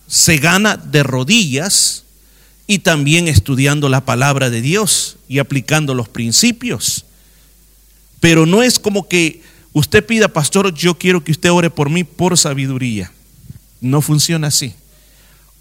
se 0.07 0.37
gana 0.37 0.77
de 0.77 1.03
rodillas 1.03 2.04
y 2.67 2.79
también 2.79 3.27
estudiando 3.27 3.89
la 3.89 4.05
palabra 4.05 4.49
de 4.49 4.61
Dios 4.61 5.17
y 5.27 5.39
aplicando 5.39 5.93
los 5.93 6.09
principios. 6.09 7.05
Pero 8.19 8.45
no 8.45 8.63
es 8.63 8.79
como 8.79 9.07
que 9.07 9.41
usted 9.73 10.05
pida, 10.05 10.27
pastor, 10.27 10.73
yo 10.73 10.97
quiero 10.97 11.23
que 11.23 11.31
usted 11.31 11.51
ore 11.51 11.69
por 11.69 11.89
mí 11.89 12.03
por 12.03 12.37
sabiduría. 12.37 13.11
No 13.81 14.01
funciona 14.01 14.47
así. 14.47 14.73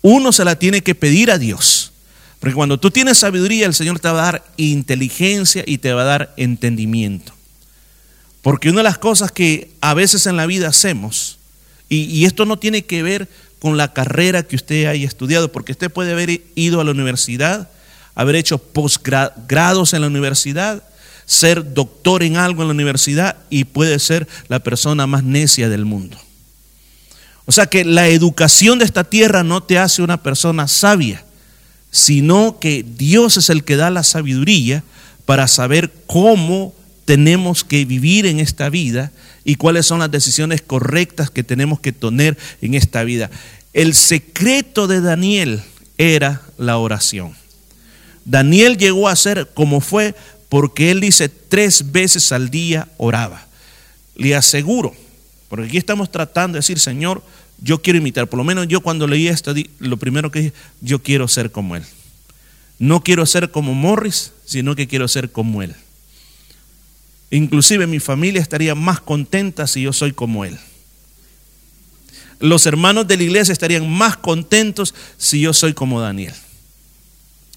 Uno 0.00 0.32
se 0.32 0.44
la 0.44 0.58
tiene 0.58 0.82
que 0.82 0.94
pedir 0.94 1.30
a 1.30 1.38
Dios. 1.38 1.92
Porque 2.40 2.54
cuando 2.54 2.78
tú 2.78 2.90
tienes 2.90 3.18
sabiduría, 3.18 3.66
el 3.66 3.74
Señor 3.74 4.00
te 4.00 4.08
va 4.08 4.20
a 4.20 4.32
dar 4.32 4.52
inteligencia 4.56 5.64
y 5.66 5.78
te 5.78 5.92
va 5.92 6.02
a 6.02 6.04
dar 6.04 6.34
entendimiento. 6.36 7.32
Porque 8.42 8.68
una 8.68 8.80
de 8.80 8.84
las 8.84 8.98
cosas 8.98 9.32
que 9.32 9.70
a 9.80 9.94
veces 9.94 10.26
en 10.26 10.36
la 10.36 10.44
vida 10.44 10.68
hacemos, 10.68 11.38
y, 11.88 12.24
esto 12.24 12.44
no 12.44 12.58
tiene 12.58 12.84
que 12.84 13.02
ver 13.02 13.28
con 13.64 13.78
la 13.78 13.94
carrera 13.94 14.42
que 14.42 14.56
usted 14.56 14.84
haya 14.84 15.06
estudiado, 15.06 15.50
porque 15.50 15.72
usted 15.72 15.90
puede 15.90 16.12
haber 16.12 16.42
ido 16.54 16.82
a 16.82 16.84
la 16.84 16.90
universidad, 16.90 17.70
haber 18.14 18.36
hecho 18.36 18.58
posgrados 18.58 19.94
en 19.94 20.02
la 20.02 20.08
universidad, 20.08 20.82
ser 21.24 21.72
doctor 21.72 22.22
en 22.22 22.36
algo 22.36 22.60
en 22.60 22.68
la 22.68 22.74
universidad 22.74 23.38
y 23.48 23.64
puede 23.64 23.98
ser 24.00 24.28
la 24.48 24.58
persona 24.58 25.06
más 25.06 25.24
necia 25.24 25.70
del 25.70 25.86
mundo. 25.86 26.18
O 27.46 27.52
sea 27.52 27.64
que 27.64 27.86
la 27.86 28.08
educación 28.08 28.78
de 28.78 28.84
esta 28.84 29.04
tierra 29.04 29.42
no 29.42 29.62
te 29.62 29.78
hace 29.78 30.02
una 30.02 30.22
persona 30.22 30.68
sabia 30.68 31.24
sino 31.90 32.58
que 32.58 32.84
Dios 32.84 33.36
es 33.36 33.50
el 33.50 33.62
que 33.62 33.76
da 33.76 33.88
la 33.88 34.02
sabiduría 34.02 34.82
para 35.26 35.46
saber 35.46 35.90
cómo 36.08 36.74
tenemos 37.04 37.62
que 37.62 37.84
vivir 37.84 38.26
en 38.26 38.40
esta 38.40 38.68
vida 38.68 39.12
y 39.44 39.56
cuáles 39.56 39.86
son 39.86 39.98
las 39.98 40.10
decisiones 40.10 40.62
correctas 40.62 41.30
que 41.30 41.44
tenemos 41.44 41.80
que 41.80 41.92
tener 41.92 42.36
en 42.62 42.74
esta 42.74 43.04
vida. 43.04 43.30
El 43.72 43.94
secreto 43.94 44.86
de 44.86 45.00
Daniel 45.00 45.62
era 45.98 46.42
la 46.58 46.78
oración. 46.78 47.34
Daniel 48.24 48.78
llegó 48.78 49.08
a 49.08 49.16
ser 49.16 49.50
como 49.52 49.80
fue 49.80 50.14
porque 50.48 50.90
él 50.90 51.00
dice 51.00 51.28
tres 51.28 51.92
veces 51.92 52.32
al 52.32 52.50
día 52.50 52.88
oraba. 52.96 53.46
Le 54.16 54.34
aseguro, 54.34 54.94
porque 55.48 55.66
aquí 55.66 55.76
estamos 55.76 56.10
tratando 56.10 56.54
de 56.54 56.60
decir, 56.60 56.78
Señor, 56.78 57.22
yo 57.60 57.82
quiero 57.82 57.98
imitar. 57.98 58.28
Por 58.28 58.38
lo 58.38 58.44
menos 58.44 58.68
yo 58.68 58.80
cuando 58.80 59.06
leí 59.06 59.28
esto, 59.28 59.52
lo 59.78 59.96
primero 59.96 60.30
que 60.30 60.38
dije, 60.38 60.52
yo 60.80 61.02
quiero 61.02 61.28
ser 61.28 61.50
como 61.50 61.76
él. 61.76 61.82
No 62.78 63.02
quiero 63.02 63.26
ser 63.26 63.50
como 63.50 63.74
Morris, 63.74 64.32
sino 64.44 64.74
que 64.74 64.86
quiero 64.86 65.08
ser 65.08 65.30
como 65.30 65.62
él. 65.62 65.74
Inclusive 67.34 67.88
mi 67.88 67.98
familia 67.98 68.40
estaría 68.40 68.76
más 68.76 69.00
contenta 69.00 69.66
si 69.66 69.82
yo 69.82 69.92
soy 69.92 70.12
como 70.12 70.44
él. 70.44 70.56
Los 72.38 72.64
hermanos 72.64 73.08
de 73.08 73.16
la 73.16 73.24
iglesia 73.24 73.50
estarían 73.50 73.90
más 73.90 74.16
contentos 74.16 74.94
si 75.18 75.40
yo 75.40 75.52
soy 75.52 75.74
como 75.74 76.00
Daniel. 76.00 76.32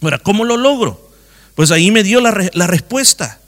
Ahora, 0.02 0.18
¿cómo 0.18 0.46
lo 0.46 0.58
logro? 0.58 1.12
Pues 1.54 1.70
ahí 1.70 1.92
me 1.92 2.02
dio 2.02 2.22
la, 2.22 2.50
la 2.54 2.66
respuesta. 2.66 3.40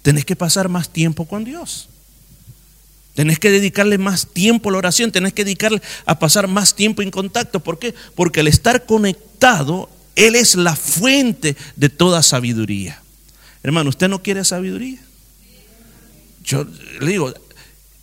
Tenés 0.00 0.24
que 0.24 0.34
pasar 0.34 0.70
más 0.70 0.88
tiempo 0.88 1.26
con 1.26 1.44
Dios. 1.44 1.90
Tenés 3.14 3.38
que 3.38 3.50
dedicarle 3.50 3.98
más 3.98 4.28
tiempo 4.28 4.70
a 4.70 4.72
la 4.72 4.78
oración, 4.78 5.12
tenés 5.12 5.34
que 5.34 5.44
dedicarle 5.44 5.82
a 6.06 6.18
pasar 6.18 6.48
más 6.48 6.74
tiempo 6.74 7.02
en 7.02 7.10
contacto. 7.10 7.60
¿Por 7.60 7.78
qué? 7.78 7.94
Porque 8.14 8.40
al 8.40 8.48
estar 8.48 8.86
conectado, 8.86 9.90
Él 10.14 10.36
es 10.36 10.54
la 10.54 10.74
fuente 10.74 11.54
de 11.76 11.90
toda 11.90 12.22
sabiduría. 12.22 13.02
Hermano, 13.62 13.90
¿usted 13.90 14.08
no 14.08 14.22
quiere 14.22 14.42
sabiduría? 14.42 15.05
Yo 16.46 16.64
le 17.00 17.10
digo, 17.10 17.34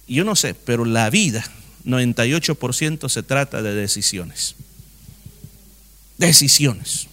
yo 0.08 0.26
no 0.26 0.36
sé, 0.36 0.54
pero 0.54 0.84
la 0.84 1.10
vida, 1.10 1.44
98% 1.86 3.10
se 3.10 3.24
trata 3.24 3.62
de 3.62 3.74
decisiones. 3.74 4.56
Decisiones. 6.18 7.08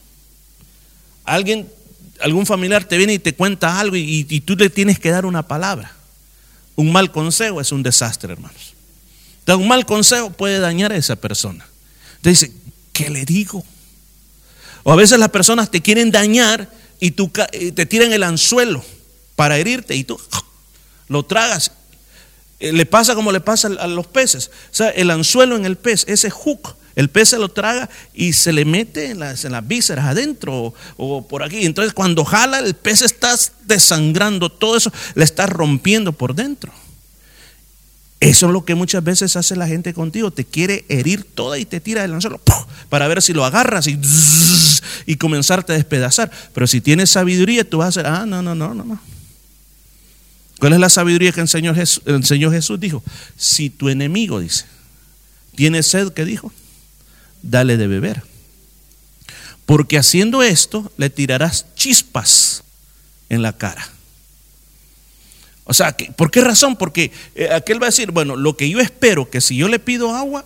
Alguien, 1.25 1.71
algún 2.21 2.47
familiar 2.47 2.85
te 2.85 2.99
viene 2.99 3.15
y 3.15 3.19
te 3.21 3.35
cuenta 3.35 3.79
algo 3.79 3.95
y, 3.97 4.41
tú 4.41 4.57
le 4.57 4.71
tienes 4.71 4.99
que 4.99 5.11
dar 5.11 5.25
una 5.25 5.47
palabra. 5.47 5.93
Un 6.75 6.91
mal 6.91 7.13
consejo 7.13 7.61
es 7.61 7.71
un 7.71 7.85
desastre, 7.85 8.33
hermanos. 8.33 8.75
Entonces, 9.41 9.63
un 9.63 9.69
mal 9.69 9.87
consejo 9.87 10.31
puede 10.31 10.59
dañar 10.59 10.93
a 10.93 10.97
esa 10.97 11.15
persona. 11.15 11.67
Te 12.23 12.31
dice, 12.31 12.53
¿qué 12.93 13.09
le 13.09 13.25
digo? 13.25 13.65
O 14.83 14.93
a 14.93 14.97
veces 14.97 15.19
las 15.19 15.29
personas 15.29 15.71
te 15.71 15.81
quieren 15.81 16.11
dañar 16.11 16.71
y 16.99 17.13
tú 17.13 17.31
te 17.31 17.87
tiran 17.87 18.13
el 18.13 18.25
anzuelo 18.25 18.85
para 19.37 19.59
herirte 19.59 19.95
y 19.95 20.05
tú 20.05 20.21
lo 21.11 21.25
tragas. 21.25 21.73
Eh, 22.61 22.73
le 22.73 22.87
pasa 22.87 23.14
como 23.14 23.33
le 23.33 23.40
pasa 23.40 23.69
a 23.69 23.87
los 23.87 24.07
peces. 24.07 24.50
O 24.71 24.75
sea, 24.75 24.88
el 24.90 25.11
anzuelo 25.11 25.57
en 25.57 25.67
el 25.67 25.76
pez, 25.76 26.05
ese 26.09 26.31
hook, 26.31 26.76
el 26.95 27.11
pez 27.11 27.31
se 27.31 27.38
lo 27.38 27.49
traga 27.49 27.90
y 28.14 28.33
se 28.33 28.52
le 28.52 28.64
mete 28.64 29.11
en 29.11 29.19
las, 29.19 29.45
en 29.45 29.52
las 29.52 29.67
vísceras 29.67 30.07
adentro 30.07 30.73
o, 30.97 31.29
por 31.29 31.43
aquí. 31.43 31.67
Entonces 31.67 31.93
cuando 31.93 32.25
jala, 32.25 32.61
el 32.61 32.75
pez 32.75 33.02
está 33.02 33.35
desangrando, 33.64 34.50
todo 34.50 34.76
eso 34.76 34.93
le 35.14 35.25
está 35.25 35.47
rompiendo 35.47 36.12
por 36.12 36.35
dentro. 36.35 36.73
Eso 38.21 38.47
es 38.47 38.52
lo 38.52 38.64
que 38.64 38.75
muchas 38.75 39.02
veces 39.02 39.35
hace 39.35 39.57
la 39.57 39.67
gente 39.67 39.95
contigo. 39.95 40.31
Te 40.31 40.45
quiere 40.45 40.85
herir 40.88 41.25
toda 41.25 41.59
y 41.59 41.64
te 41.64 41.81
tira 41.81 42.05
el 42.05 42.14
anzuelo 42.14 42.40
para 42.88 43.09
ver 43.09 43.21
si 43.23 43.33
lo 43.33 43.45
agarras 43.45 43.87
y, 43.88 43.99
y 45.07 45.17
comenzarte 45.17 45.73
a 45.73 45.76
despedazar. 45.76 46.31
Pero 46.52 46.67
si 46.67 46.81
tienes 46.81 47.11
sabiduría, 47.11 47.69
tú 47.69 47.79
vas 47.79 47.87
a 47.87 47.88
hacer, 47.88 48.07
ah, 48.07 48.26
no, 48.26 48.43
no, 48.43 48.55
no, 48.55 48.75
no, 48.75 48.85
no. 48.85 49.00
¿Cuál 50.61 50.75
es 50.75 50.79
la 50.79 50.90
sabiduría 50.90 51.33
que 51.33 51.40
Jesús? 51.40 52.02
enseñó 52.05 52.50
Jesús? 52.52 52.79
Dijo, 52.79 53.02
si 53.37 53.71
tu 53.71 53.88
enemigo, 53.88 54.40
dice, 54.40 54.67
tiene 55.57 55.83
sed, 55.83 56.12
¿qué 56.12 56.26
dijo? 56.26 56.52
Dale 57.43 57.79
de 57.79 57.87
beber. 57.87 58.23
Porque 59.64 59.97
haciendo 59.97 60.43
esto, 60.43 60.93
le 60.99 61.09
tirarás 61.09 61.64
chispas 61.75 62.62
en 63.31 63.40
la 63.40 63.57
cara. 63.57 63.88
O 65.64 65.73
sea, 65.73 65.97
¿por 66.17 66.31
qué 66.31 66.43
razón? 66.43 66.76
Porque 66.76 67.11
eh, 67.35 67.49
aquel 67.50 67.81
va 67.81 67.87
a 67.87 67.90
decir, 67.90 68.11
bueno, 68.11 68.37
lo 68.37 68.55
que 68.57 68.69
yo 68.69 68.81
espero 68.81 69.31
que 69.31 69.40
si 69.40 69.57
yo 69.57 69.67
le 69.67 69.79
pido 69.79 70.14
agua, 70.14 70.45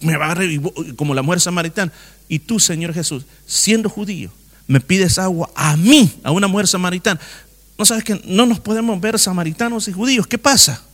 me 0.00 0.16
va 0.16 0.30
a 0.30 0.34
revivir 0.34 0.96
como 0.96 1.14
la 1.14 1.20
mujer 1.20 1.40
samaritana. 1.40 1.92
Y 2.26 2.38
tú, 2.38 2.58
Señor 2.58 2.94
Jesús, 2.94 3.24
siendo 3.46 3.90
judío, 3.90 4.30
me 4.66 4.80
pides 4.80 5.18
agua 5.18 5.50
a 5.54 5.76
mí, 5.76 6.10
a 6.22 6.30
una 6.30 6.46
mujer 6.46 6.68
samaritana. 6.68 7.20
No 7.82 7.86
sabes 7.86 8.04
que 8.04 8.22
no 8.26 8.46
nos 8.46 8.60
podemos 8.60 9.00
ver 9.00 9.18
samaritanos 9.18 9.88
y 9.88 9.92
judíos. 9.92 10.28
¿Qué 10.28 10.38
pasa? 10.38 10.84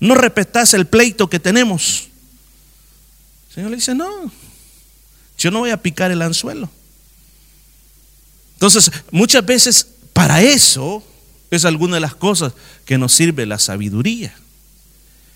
No 0.00 0.14
respetas 0.14 0.72
el 0.72 0.86
pleito 0.86 1.28
que 1.28 1.38
tenemos. 1.38 2.08
El 3.48 3.54
Señor 3.54 3.68
le 3.68 3.76
dice, 3.76 3.94
no, 3.94 4.32
yo 5.36 5.50
no 5.50 5.58
voy 5.58 5.68
a 5.68 5.82
picar 5.82 6.10
el 6.10 6.22
anzuelo. 6.22 6.70
Entonces, 8.54 8.90
muchas 9.10 9.44
veces 9.44 9.86
para 10.14 10.40
eso 10.40 11.04
es 11.50 11.66
alguna 11.66 11.96
de 11.96 12.00
las 12.00 12.14
cosas 12.14 12.54
que 12.86 12.96
nos 12.96 13.12
sirve 13.12 13.44
la 13.44 13.58
sabiduría. 13.58 14.34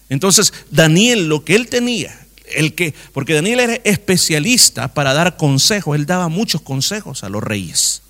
Entonces, 0.09 0.55
Daniel, 0.71 1.29
lo 1.29 1.45
que 1.45 1.55
él 1.55 1.69
tenía, 1.69 2.19
el 2.47 2.75
que, 2.75 2.95
porque 3.13 3.35
Daniel 3.35 3.61
era 3.61 3.75
especialista 3.85 4.95
para 4.95 5.13
dar 5.13 5.37
consejos, 5.37 5.97
él 5.97 6.07
daba 6.07 6.29
muchos 6.29 6.63
consejos 6.63 7.25
a 7.25 7.29
los 7.29 7.45
reyes, 7.45 8.01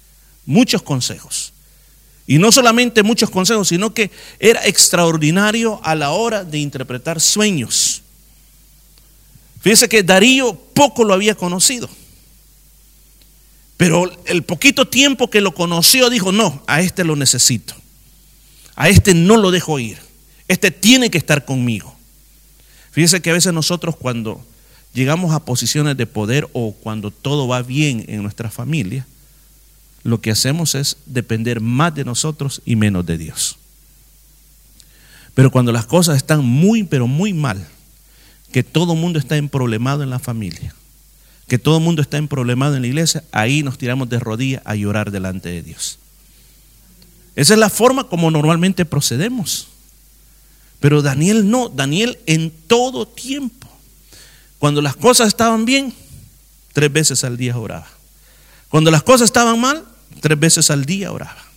muchos 0.46 0.82
consejos. 0.82 1.54
Y 2.28 2.38
no 2.38 2.52
solamente 2.52 3.02
muchos 3.02 3.30
consejos, 3.30 3.68
sino 3.68 3.94
que 3.94 4.10
era 4.38 4.64
extraordinario 4.66 5.80
a 5.82 5.94
la 5.94 6.10
hora 6.10 6.44
de 6.44 6.58
interpretar 6.58 7.22
sueños. 7.22 8.02
Fíjese 9.62 9.88
que 9.88 10.02
Darío 10.02 10.54
poco 10.54 11.04
lo 11.04 11.14
había 11.14 11.34
conocido. 11.34 11.88
Pero 13.78 14.12
el 14.26 14.42
poquito 14.42 14.86
tiempo 14.86 15.30
que 15.30 15.40
lo 15.40 15.54
conoció 15.54 16.10
dijo, 16.10 16.30
no, 16.30 16.62
a 16.66 16.82
este 16.82 17.02
lo 17.02 17.16
necesito. 17.16 17.74
A 18.76 18.90
este 18.90 19.14
no 19.14 19.38
lo 19.38 19.50
dejo 19.50 19.78
ir. 19.78 19.96
Este 20.48 20.70
tiene 20.70 21.10
que 21.10 21.16
estar 21.16 21.46
conmigo. 21.46 21.96
Fíjese 22.90 23.22
que 23.22 23.30
a 23.30 23.34
veces 23.34 23.54
nosotros 23.54 23.96
cuando 23.96 24.44
llegamos 24.92 25.32
a 25.32 25.46
posiciones 25.46 25.96
de 25.96 26.06
poder 26.06 26.46
o 26.52 26.72
cuando 26.72 27.10
todo 27.10 27.48
va 27.48 27.62
bien 27.62 28.04
en 28.06 28.22
nuestra 28.22 28.50
familia, 28.50 29.06
lo 30.02 30.20
que 30.20 30.30
hacemos 30.30 30.74
es 30.74 30.96
depender 31.06 31.60
más 31.60 31.94
de 31.94 32.04
nosotros 32.04 32.62
y 32.64 32.76
menos 32.76 33.04
de 33.06 33.18
Dios. 33.18 33.58
Pero 35.34 35.50
cuando 35.50 35.72
las 35.72 35.86
cosas 35.86 36.16
están 36.16 36.44
muy, 36.44 36.82
pero 36.82 37.06
muy 37.06 37.32
mal, 37.32 37.66
que 38.52 38.62
todo 38.62 38.94
el 38.94 38.98
mundo 38.98 39.18
está 39.18 39.36
en 39.36 39.48
problemado 39.48 40.02
en 40.02 40.10
la 40.10 40.18
familia, 40.18 40.74
que 41.46 41.58
todo 41.58 41.78
el 41.78 41.84
mundo 41.84 42.02
está 42.02 42.16
en 42.16 42.28
problemado 42.28 42.76
en 42.76 42.82
la 42.82 42.88
iglesia, 42.88 43.24
ahí 43.32 43.62
nos 43.62 43.78
tiramos 43.78 44.08
de 44.08 44.18
rodillas 44.18 44.62
a 44.64 44.74
llorar 44.74 45.10
delante 45.10 45.48
de 45.48 45.62
Dios. 45.62 45.98
Esa 47.36 47.54
es 47.54 47.60
la 47.60 47.70
forma 47.70 48.08
como 48.08 48.30
normalmente 48.30 48.84
procedemos. 48.84 49.68
Pero 50.80 51.02
Daniel 51.02 51.48
no, 51.48 51.68
Daniel 51.68 52.18
en 52.26 52.50
todo 52.50 53.06
tiempo, 53.06 53.68
cuando 54.58 54.82
las 54.82 54.96
cosas 54.96 55.28
estaban 55.28 55.64
bien, 55.64 55.94
tres 56.72 56.92
veces 56.92 57.24
al 57.24 57.36
día 57.36 57.56
oraba. 57.56 57.97
Cuando 58.68 58.90
las 58.90 59.02
cosas 59.02 59.26
estaban 59.26 59.60
mal, 59.60 59.84
tres 60.20 60.38
veces 60.38 60.70
al 60.70 60.84
día 60.84 61.12
oraba. 61.12 61.48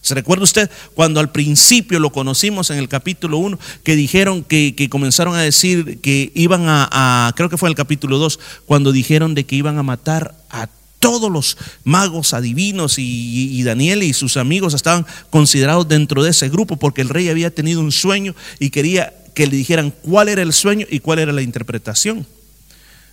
¿Se 0.00 0.14
recuerda 0.14 0.44
usted 0.44 0.70
cuando 0.94 1.20
al 1.20 1.30
principio 1.32 1.98
lo 2.00 2.10
conocimos 2.12 2.70
en 2.70 2.78
el 2.78 2.88
capítulo 2.88 3.38
1 3.38 3.58
que 3.82 3.96
dijeron 3.96 4.42
que, 4.44 4.88
comenzaron 4.90 5.34
a 5.34 5.42
decir 5.42 6.00
que 6.00 6.32
iban 6.34 6.64
a, 6.66 7.32
creo 7.36 7.50
que 7.50 7.58
fue 7.58 7.68
en 7.68 7.72
el 7.72 7.76
capítulo 7.76 8.18
2, 8.18 8.38
cuando 8.64 8.92
dijeron 8.92 9.34
de 9.34 9.44
que 9.44 9.56
iban 9.56 9.76
a 9.76 9.82
matar 9.82 10.34
a 10.50 10.68
todos 10.98 11.30
los 11.30 11.58
magos 11.84 12.32
adivinos 12.32 12.94
y, 12.98 13.62
Daniel 13.64 14.02
y 14.02 14.12
sus 14.12 14.36
amigos 14.36 14.74
estaban 14.74 15.04
considerados 15.30 15.86
dentro 15.88 16.22
de 16.22 16.30
ese 16.30 16.48
grupo 16.48 16.76
porque 16.76 17.02
el 17.02 17.08
rey 17.08 17.28
había 17.28 17.54
tenido 17.54 17.80
un 17.80 17.92
sueño 17.92 18.34
y 18.58 18.70
quería 18.70 19.12
que 19.34 19.46
le 19.46 19.56
dijeran 19.56 19.90
cuál 19.90 20.28
era 20.28 20.42
el 20.42 20.52
sueño 20.52 20.86
y 20.88 21.00
cuál 21.00 21.18
era 21.18 21.32
la 21.32 21.42
interpretación. 21.42 22.26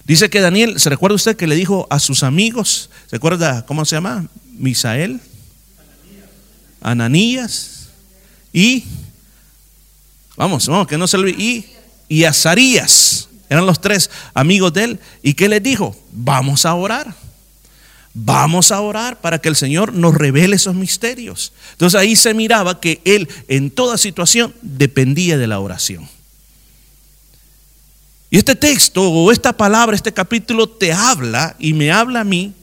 Dice 0.05 0.29
que 0.29 0.39
Daniel, 0.39 0.79
¿se 0.79 0.89
recuerda 0.89 1.15
usted 1.15 1.35
que 1.35 1.47
le 1.47 1.55
dijo 1.55 1.87
a 1.89 1.99
sus 1.99 2.21
amigos, 2.21 2.91
¿se 3.07 3.15
acuerda 3.15 3.65
cómo 3.65 3.83
se 3.85 3.95
llama? 3.95 4.27
Misael, 4.53 5.19
Ananías 6.79 7.89
y, 8.53 8.85
vamos, 10.37 10.67
vamos, 10.67 10.87
que 10.87 10.97
no 10.97 11.07
se 11.07 11.17
olvide, 11.17 11.41
y, 11.41 11.65
y 12.07 12.23
Azarías, 12.23 13.27
eran 13.49 13.65
los 13.65 13.81
tres 13.81 14.09
amigos 14.33 14.73
de 14.73 14.83
él. 14.83 14.99
¿Y 15.23 15.33
qué 15.33 15.49
les 15.49 15.61
dijo? 15.61 15.95
Vamos 16.11 16.65
a 16.65 16.73
orar. 16.75 17.13
Vamos 18.13 18.71
a 18.71 18.79
orar 18.79 19.19
para 19.19 19.39
que 19.39 19.49
el 19.49 19.57
Señor 19.57 19.93
nos 19.93 20.15
revele 20.15 20.55
esos 20.55 20.73
misterios. 20.73 21.51
Entonces 21.73 21.99
ahí 21.99 22.15
se 22.15 22.33
miraba 22.33 22.79
que 22.79 23.01
Él 23.03 23.27
en 23.49 23.69
toda 23.71 23.97
situación 23.97 24.55
dependía 24.61 25.37
de 25.37 25.47
la 25.47 25.59
oración. 25.59 26.07
Y 28.35 28.37
este 28.37 28.53
texto 28.53 29.01
o 29.01 29.31
esta 29.31 29.53
palabra, 29.55 29.95
este 29.95 30.13
capítulo 30.13 30.67
te 30.67 30.91
habla 30.91 31.55
y 31.57 31.71
me 31.71 31.89
habla 31.89 32.19
a 32.19 32.23
mí 32.25 32.53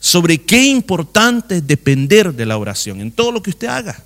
sobre 0.00 0.40
qué 0.40 0.64
importante 0.64 1.58
es 1.58 1.66
depender 1.66 2.32
de 2.32 2.46
la 2.46 2.56
oración 2.56 3.02
en 3.02 3.12
todo 3.12 3.30
lo 3.30 3.42
que 3.42 3.50
usted 3.50 3.66
haga. 3.66 4.02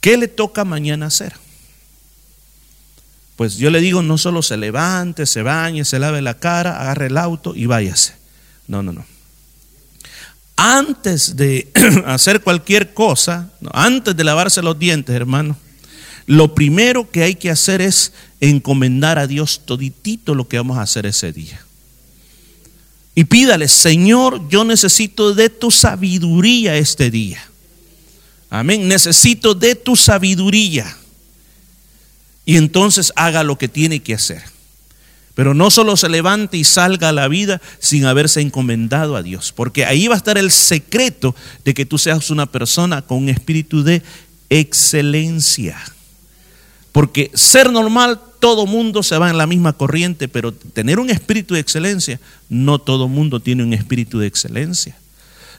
¿Qué 0.00 0.16
le 0.16 0.28
toca 0.28 0.64
mañana 0.64 1.06
hacer? 1.06 1.34
Pues 3.34 3.56
yo 3.56 3.68
le 3.68 3.80
digo, 3.80 4.00
no 4.00 4.16
solo 4.16 4.42
se 4.42 4.56
levante, 4.56 5.26
se 5.26 5.42
bañe, 5.42 5.84
se 5.84 5.98
lave 5.98 6.22
la 6.22 6.34
cara, 6.34 6.80
agarre 6.80 7.06
el 7.08 7.16
auto 7.16 7.56
y 7.56 7.66
váyase. 7.66 8.14
No, 8.68 8.80
no, 8.80 8.92
no. 8.92 9.04
Antes 10.54 11.34
de 11.34 11.68
hacer 12.06 12.42
cualquier 12.42 12.94
cosa, 12.94 13.50
antes 13.72 14.16
de 14.16 14.22
lavarse 14.22 14.62
los 14.62 14.78
dientes, 14.78 15.16
hermano, 15.16 15.56
lo 16.28 16.54
primero 16.54 17.10
que 17.10 17.22
hay 17.22 17.36
que 17.36 17.50
hacer 17.50 17.80
es 17.80 18.12
encomendar 18.38 19.18
a 19.18 19.26
Dios 19.26 19.62
toditito 19.64 20.34
lo 20.34 20.46
que 20.46 20.58
vamos 20.58 20.76
a 20.76 20.82
hacer 20.82 21.06
ese 21.06 21.32
día. 21.32 21.64
Y 23.14 23.24
pídale, 23.24 23.66
Señor, 23.66 24.46
yo 24.50 24.62
necesito 24.62 25.34
de 25.34 25.48
tu 25.48 25.70
sabiduría 25.70 26.76
este 26.76 27.10
día. 27.10 27.42
Amén. 28.50 28.86
Necesito 28.88 29.54
de 29.54 29.74
tu 29.74 29.96
sabiduría 29.96 30.94
y 32.44 32.58
entonces 32.58 33.10
haga 33.16 33.42
lo 33.42 33.56
que 33.56 33.68
tiene 33.68 34.00
que 34.00 34.12
hacer. 34.12 34.42
Pero 35.34 35.54
no 35.54 35.70
solo 35.70 35.96
se 35.96 36.10
levante 36.10 36.58
y 36.58 36.64
salga 36.64 37.08
a 37.08 37.12
la 37.12 37.28
vida 37.28 37.62
sin 37.78 38.04
haberse 38.04 38.42
encomendado 38.42 39.16
a 39.16 39.22
Dios, 39.22 39.50
porque 39.56 39.86
ahí 39.86 40.08
va 40.08 40.14
a 40.14 40.18
estar 40.18 40.36
el 40.36 40.50
secreto 40.50 41.34
de 41.64 41.72
que 41.72 41.86
tú 41.86 41.96
seas 41.96 42.28
una 42.28 42.44
persona 42.44 43.00
con 43.00 43.16
un 43.16 43.28
espíritu 43.30 43.82
de 43.82 44.02
excelencia. 44.50 45.78
Porque 46.98 47.30
ser 47.32 47.70
normal, 47.70 48.20
todo 48.40 48.66
mundo 48.66 49.04
se 49.04 49.16
va 49.18 49.30
en 49.30 49.38
la 49.38 49.46
misma 49.46 49.72
corriente, 49.72 50.26
pero 50.26 50.52
tener 50.52 50.98
un 50.98 51.10
espíritu 51.10 51.54
de 51.54 51.60
excelencia, 51.60 52.18
no 52.48 52.80
todo 52.80 53.06
mundo 53.06 53.38
tiene 53.38 53.62
un 53.62 53.72
espíritu 53.72 54.18
de 54.18 54.26
excelencia. 54.26 54.98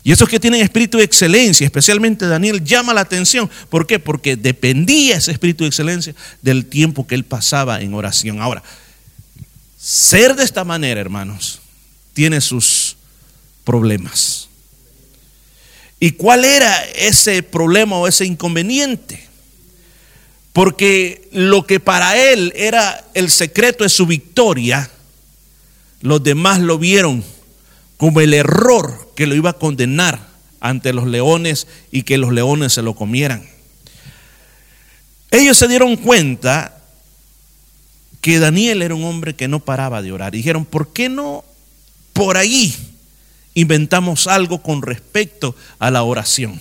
Y 0.04 0.12
esos 0.12 0.28
que 0.28 0.38
tienen 0.38 0.60
espíritu 0.60 0.97
de 0.97 1.06
excelencia, 1.06 1.63
especialmente 1.63 2.28
Daniel, 2.28 2.62
llama 2.62 2.93
la 2.93 2.99
atención. 2.99 3.49
¿Por 3.69 3.88
qué? 3.88 3.99
Porque 3.99 4.36
dependía 4.36 5.15
ese 5.15 5.32
espíritu 5.32 5.63
de 5.63 5.69
excelencia 5.69 6.13
del 6.41 6.65
tiempo 6.65 7.08
que 7.08 7.15
él 7.15 7.23
pasaba 7.23 7.80
en 7.80 7.93
oración. 7.93 8.41
Ahora, 8.41 8.62
ser 9.80 10.36
de 10.36 10.43
esta 10.43 10.65
manera, 10.65 10.99
hermanos, 10.99 11.62
tiene 12.12 12.41
sus 12.41 12.97
problemas. 13.63 14.49
¿Y 16.02 16.12
cuál 16.12 16.43
era 16.43 16.84
ese 16.97 17.43
problema 17.43 17.95
o 17.95 18.10
ese 18.10 18.25
inconveniente? 18.25 19.29
Porque 20.54 21.30
lo 21.32 21.66
que 21.66 21.80
para 21.80 22.18
él 22.18 22.52
era 22.56 23.06
el 23.14 23.30
secreto 23.30 23.84
de 23.84 23.90
su 23.90 24.06
victoria, 24.06 24.90
los 26.02 26.24
demás 26.24 26.60
lo 26.60 26.78
vieron 26.78 27.24
como 27.98 28.22
el 28.22 28.34
error 28.34 29.12
que 29.16 29.28
lo 29.28 29.36
iba 29.36 29.52
a 29.52 29.60
condenar 29.60 30.28
ante 30.60 30.94
los 30.94 31.08
leones 31.08 31.68
y 31.92 32.04
que 32.04 32.18
los 32.18 32.32
leones 32.32 32.74
se 32.74 32.82
lo 32.82 32.96
comieran. 32.96 33.48
Ellos 35.32 35.58
se 35.58 35.68
dieron 35.68 35.96
cuenta 35.96 36.82
que 38.22 38.40
Daniel 38.40 38.82
era 38.82 38.96
un 38.96 39.04
hombre 39.04 39.36
que 39.36 39.48
no 39.48 39.60
paraba 39.60 40.02
de 40.02 40.12
orar. 40.12 40.32
dijeron, 40.32 40.66
¿por 40.66 40.92
qué 40.92 41.10
no 41.10 41.44
por 42.14 42.38
ahí 42.38 42.76
inventamos 43.54 44.28
algo 44.28 44.62
con 44.62 44.82
respecto 44.82 45.56
a 45.78 45.92
la 45.92 46.04
oración? 46.04 46.60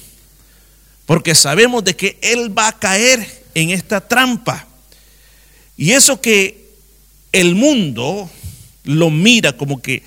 Porque 1.07 1.35
sabemos 1.35 1.85
de 1.85 1.97
que 1.97 2.19
él 2.21 2.57
va 2.57 2.69
a 2.69 2.79
caer 2.79 3.38
en 3.55 3.71
esta 3.71 4.01
trampa. 4.01 4.67
Y 5.77 5.93
eso 5.93 6.21
que 6.21 6.69
el 7.33 7.55
mundo 7.55 8.29
lo 8.85 9.11
mira 9.11 9.57
como 9.57 9.81
que 9.81 10.03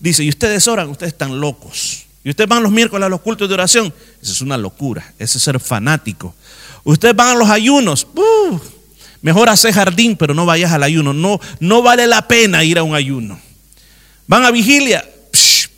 dice, 0.00 0.24
y 0.24 0.28
ustedes 0.28 0.66
oran, 0.66 0.88
ustedes 0.88 1.12
están 1.12 1.40
locos. 1.40 2.06
Y 2.24 2.30
ustedes 2.30 2.48
van 2.48 2.62
los 2.62 2.72
miércoles 2.72 3.06
a 3.06 3.08
los 3.08 3.20
cultos 3.20 3.48
de 3.48 3.54
oración. 3.54 3.92
Eso 4.20 4.32
es 4.32 4.40
una 4.40 4.56
locura, 4.56 5.12
ese 5.18 5.38
es 5.38 5.44
ser 5.44 5.58
fanático. 5.60 6.34
Ustedes 6.84 7.14
van 7.14 7.28
a 7.28 7.34
los 7.34 7.50
ayunos. 7.50 8.06
mejor 9.20 9.48
hacer 9.48 9.72
jardín, 9.72 10.16
pero 10.16 10.34
no 10.34 10.46
vayas 10.46 10.72
al 10.72 10.82
ayuno. 10.82 11.12
No, 11.12 11.40
no 11.60 11.82
vale 11.82 12.06
la 12.06 12.26
pena 12.26 12.64
ir 12.64 12.78
a 12.78 12.82
un 12.82 12.94
ayuno. 12.94 13.40
Van 14.26 14.44
a 14.44 14.50
vigilia. 14.50 15.08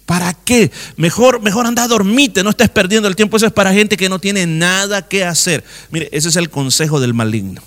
¿Para 0.07 0.35
qué? 0.35 0.71
Mejor, 0.97 1.40
mejor 1.40 1.67
anda 1.67 1.85
a 1.85 1.88
dormirte, 1.88 2.43
no 2.43 2.51
estés 2.51 2.69
perdiendo 2.69 3.09
el 3.09 3.17
tiempo. 3.17 3.37
Eso 3.37 3.47
es 3.47 3.53
para 3.53 3.73
gente 3.73 3.97
que 3.97 4.09
no 4.09 4.19
tiene 4.19 4.47
nada 4.47 5.09
que 5.09 5.25
hacer. 5.25 5.64
Mire, 5.90 6.09
ese 6.12 6.29
es 6.29 6.37
el 6.37 6.51
consejo 6.51 7.01
del 7.01 7.14
maligno. 7.14 7.62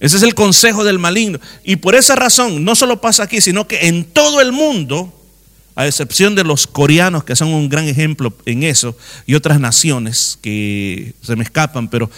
Ese 0.00 0.18
es 0.18 0.22
el 0.22 0.34
consejo 0.34 0.84
del 0.84 0.98
maligno. 0.98 1.40
Y 1.64 1.76
por 1.76 1.94
esa 1.94 2.14
razón, 2.14 2.64
no 2.64 2.74
solo 2.74 3.00
pasa 3.00 3.24
aquí, 3.24 3.40
sino 3.40 3.66
que 3.66 3.88
en 3.88 4.04
todo 4.04 4.40
el 4.40 4.52
mundo, 4.52 5.12
a 5.74 5.86
excepción 5.86 6.34
de 6.34 6.44
los 6.44 6.66
coreanos, 6.66 7.24
que 7.24 7.34
son 7.34 7.48
un 7.48 7.68
gran 7.68 7.88
ejemplo 7.88 8.32
en 8.44 8.62
eso, 8.62 8.96
y 9.26 9.34
otras 9.34 9.60
naciones 9.60 10.38
que 10.42 11.14
se 11.22 11.36
me 11.36 11.42
escapan, 11.42 11.88
pero 11.88 12.10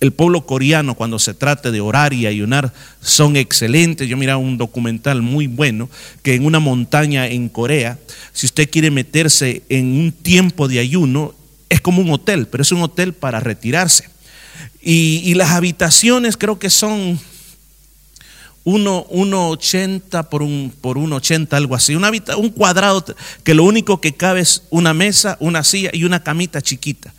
el 0.00 0.12
pueblo 0.12 0.46
coreano 0.46 0.94
cuando 0.94 1.18
se 1.18 1.34
trata 1.34 1.70
de 1.70 1.80
orar 1.80 2.12
y 2.12 2.26
ayunar 2.26 2.72
son 3.00 3.36
excelentes. 3.36 4.08
Yo 4.08 4.16
miraba 4.16 4.38
un 4.38 4.56
documental 4.56 5.22
muy 5.22 5.46
bueno 5.46 5.88
que 6.22 6.34
en 6.34 6.44
una 6.44 6.60
montaña 6.60 7.26
en 7.26 7.48
Corea, 7.48 7.98
si 8.32 8.46
usted 8.46 8.70
quiere 8.70 8.90
meterse 8.90 9.62
en 9.68 9.86
un 9.86 10.12
tiempo 10.12 10.68
de 10.68 10.78
ayuno, 10.78 11.34
es 11.68 11.80
como 11.80 12.00
un 12.00 12.10
hotel, 12.10 12.46
pero 12.46 12.62
es 12.62 12.72
un 12.72 12.82
hotel 12.82 13.12
para 13.12 13.40
retirarse. 13.40 14.08
Y, 14.80 15.34
las 15.34 15.50
habitaciones 15.50 16.36
creo 16.36 16.58
que 16.58 16.70
son 16.70 17.18
1,80 18.64 20.28
por 20.28 20.42
un, 20.42 20.72
por 20.80 20.96
1,80, 20.96 21.52
algo 21.52 21.74
así. 21.74 21.96
Una, 21.96 22.10
un 22.36 22.50
cuadrado 22.50 23.04
que 23.42 23.54
lo 23.54 23.64
único 23.64 24.00
que 24.00 24.14
cabe 24.14 24.40
es 24.40 24.62
una 24.70 24.94
mesa, 24.94 25.36
una 25.40 25.64
silla 25.64 25.90
y 25.92 26.04
una 26.04 26.22
camita 26.22 26.62
chiquita. 26.62 27.12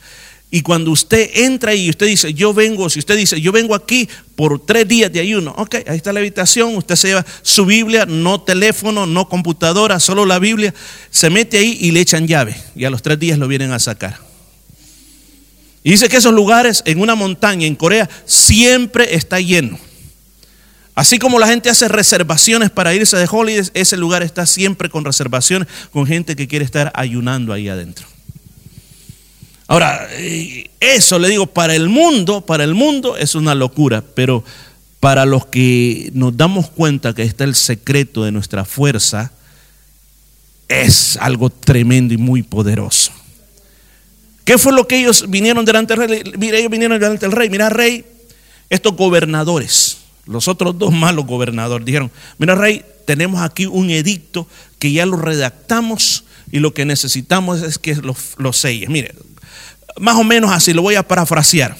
Y 0.52 0.62
cuando 0.62 0.90
usted 0.90 1.30
entra 1.36 1.76
y 1.76 1.90
usted 1.90 2.08
dice, 2.08 2.34
yo 2.34 2.54
vengo, 2.56 2.90
si 2.90 2.98
usted 2.98 3.16
dice, 3.16 3.40
yo 3.40 3.52
vengo 3.52 3.76
aquí 3.76 4.10
por 4.36 4.66
tres 4.66 4.88
días 4.88 5.12
de 5.12 5.20
ayuno, 5.20 5.54
ok, 5.56 5.76
ahí 5.88 5.98
está 5.98 6.12
la 6.12 6.22
habitación, 6.22 6.76
usted 6.76 6.96
se 6.96 7.10
lleva 7.10 7.26
su 7.44 7.66
Biblia, 7.66 8.08
no 8.08 8.42
teléfono, 8.42 9.06
no 9.06 9.30
computadora, 9.30 10.00
solo 10.00 10.26
la 10.26 10.40
Biblia, 10.40 10.74
se 11.12 11.30
mete 11.30 11.60
ahí 11.60 11.78
y 11.80 11.92
le 11.92 12.00
echan 12.00 12.28
llave 12.28 12.60
y 12.76 12.86
a 12.86 12.90
los 12.90 13.04
tres 13.04 13.20
días 13.20 13.38
lo 13.38 13.48
vienen 13.48 13.72
a 13.72 13.80
sacar. 13.80 14.18
Y 15.84 15.92
dice 15.92 16.10
que 16.10 16.18
esos 16.18 16.34
lugares 16.34 16.82
en 16.86 17.00
una 17.00 17.14
montaña 17.14 17.68
en 17.68 17.76
Corea 17.76 18.10
siempre 18.26 19.16
está 19.16 19.40
lleno. 19.40 19.80
Así 20.96 21.20
como 21.20 21.40
la 21.40 21.48
gente 21.48 21.70
hace 21.70 21.88
reservaciones 21.88 22.72
para 22.72 22.94
irse 22.94 23.16
de 23.16 23.28
holidays, 23.30 23.72
ese 23.74 23.96
lugar 23.98 24.24
está 24.24 24.46
siempre 24.46 24.90
con 24.90 25.06
reservaciones, 25.06 25.68
con 25.92 26.06
gente 26.08 26.36
que 26.36 26.48
quiere 26.48 26.66
estar 26.66 26.92
ayunando 26.96 27.54
ahí 27.54 27.70
adentro. 27.70 28.06
Ahora, 29.70 30.08
eh, 30.14 30.68
eso 30.80 31.20
le 31.20 31.30
digo, 31.30 31.46
para 31.46 31.76
el 31.76 31.90
mundo, 31.90 32.42
para 32.42 32.64
el 32.64 32.74
mundo 32.74 33.16
es 33.16 33.36
una 33.36 33.54
locura, 33.54 34.04
pero 34.16 34.44
para 35.00 35.28
los 35.28 35.46
que 35.46 36.10
nos 36.16 36.36
damos 36.36 36.72
cuenta 36.72 37.14
que 37.14 37.22
está 37.22 37.44
el 37.44 37.54
secreto 37.54 38.24
de 38.24 38.32
nuestra 38.32 38.66
fuerza, 38.66 39.32
es 40.68 41.18
algo 41.18 41.52
tremendo 41.52 42.16
y 42.16 42.18
muy 42.18 42.42
poderoso. 42.42 43.12
¿Qué 44.44 44.58
fue 44.58 44.74
lo 44.74 44.88
que 44.88 45.02
ellos 45.02 45.26
vinieron 45.30 45.64
delante 45.66 45.96
del 45.96 46.10
rey? 46.10 46.24
Mira, 46.40 46.58
ellos 46.58 46.72
vinieron 46.72 47.00
delante 47.00 47.28
del 47.28 47.36
rey. 47.36 47.52
Mira, 47.52 47.70
rey, 47.70 48.04
estos 48.72 48.96
gobernadores, 48.96 49.98
los 50.26 50.48
otros 50.48 50.80
dos 50.80 50.92
malos 50.92 51.28
gobernadores, 51.28 51.86
dijeron, 51.86 52.10
mira, 52.40 52.56
rey, 52.56 52.84
tenemos 53.06 53.44
aquí 53.44 53.68
un 53.68 53.92
edicto 53.92 54.48
que 54.80 54.92
ya 54.92 55.06
lo 55.06 55.18
redactamos 55.18 56.24
y 56.52 56.58
lo 56.58 56.74
que 56.74 56.86
necesitamos 56.86 57.62
es 57.62 57.78
que 57.78 57.96
lo, 57.96 58.16
lo 58.38 58.54
selles. 58.54 58.90
Mire, 58.90 59.14
más 60.00 60.16
o 60.16 60.24
menos 60.24 60.52
así, 60.52 60.74
lo 60.74 60.82
voy 60.82 60.96
a 60.96 61.08
parafrasear. 61.08 61.78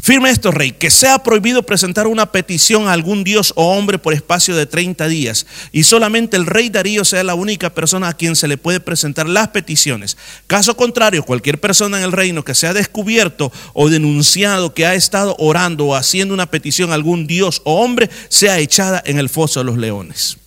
Firme 0.00 0.30
esto, 0.30 0.50
rey, 0.50 0.72
que 0.72 0.90
sea 0.90 1.22
prohibido 1.22 1.62
presentar 1.64 2.06
una 2.06 2.32
petición 2.32 2.88
a 2.88 2.92
algún 2.92 3.24
dios 3.24 3.52
o 3.56 3.76
hombre 3.76 3.98
por 3.98 4.14
espacio 4.14 4.56
de 4.56 4.64
30 4.64 5.06
días 5.06 5.46
y 5.70 5.84
solamente 5.84 6.36
el 6.36 6.46
rey 6.46 6.70
Darío 6.70 7.04
sea 7.04 7.22
la 7.22 7.34
única 7.34 7.70
persona 7.70 8.08
a 8.08 8.16
quien 8.16 8.34
se 8.34 8.48
le 8.48 8.56
puede 8.56 8.80
presentar 8.80 9.28
las 9.28 9.48
peticiones. 9.48 10.16
Caso 10.46 10.76
contrario, 10.76 11.24
cualquier 11.24 11.60
persona 11.60 11.98
en 11.98 12.04
el 12.04 12.12
reino 12.12 12.42
que 12.42 12.54
sea 12.54 12.72
descubierto 12.72 13.52
o 13.74 13.90
denunciado 13.90 14.72
que 14.72 14.86
ha 14.86 14.94
estado 14.94 15.36
orando 15.38 15.86
o 15.86 15.94
haciendo 15.94 16.32
una 16.32 16.50
petición 16.50 16.90
a 16.90 16.94
algún 16.94 17.26
dios 17.26 17.60
o 17.64 17.82
hombre 17.82 18.08
sea 18.28 18.58
echada 18.58 19.02
en 19.04 19.18
el 19.18 19.28
foso 19.28 19.60
de 19.60 19.66
los 19.66 19.76
leones. 19.76 20.38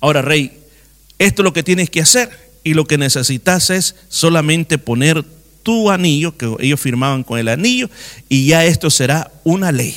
Ahora, 0.00 0.20
rey, 0.20 0.60
esto 1.18 1.42
es 1.42 1.44
lo 1.44 1.52
que 1.52 1.62
tienes 1.62 1.88
que 1.88 2.02
hacer 2.02 2.51
y 2.64 2.74
lo 2.74 2.86
que 2.86 2.98
necesitas 2.98 3.70
es 3.70 3.94
solamente 4.08 4.78
poner 4.78 5.24
tu 5.62 5.90
anillo, 5.90 6.36
que 6.36 6.54
ellos 6.60 6.80
firmaban 6.80 7.22
con 7.22 7.38
el 7.38 7.48
anillo, 7.48 7.88
y 8.28 8.46
ya 8.46 8.64
esto 8.64 8.90
será 8.90 9.30
una 9.44 9.72
ley. 9.72 9.96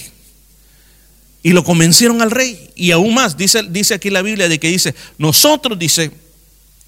Y 1.43 1.51
lo 1.51 1.63
convencieron 1.63 2.21
al 2.21 2.32
rey. 2.32 2.71
Y 2.75 2.91
aún 2.91 3.13
más, 3.13 3.38
dice, 3.38 3.62
dice 3.69 3.93
aquí 3.93 4.10
la 4.10 4.23
Biblia 4.23 4.49
de 4.49 4.60
que 4.60 4.67
dice, 4.67 4.95
nosotros, 5.19 5.78
dice, 5.78 6.12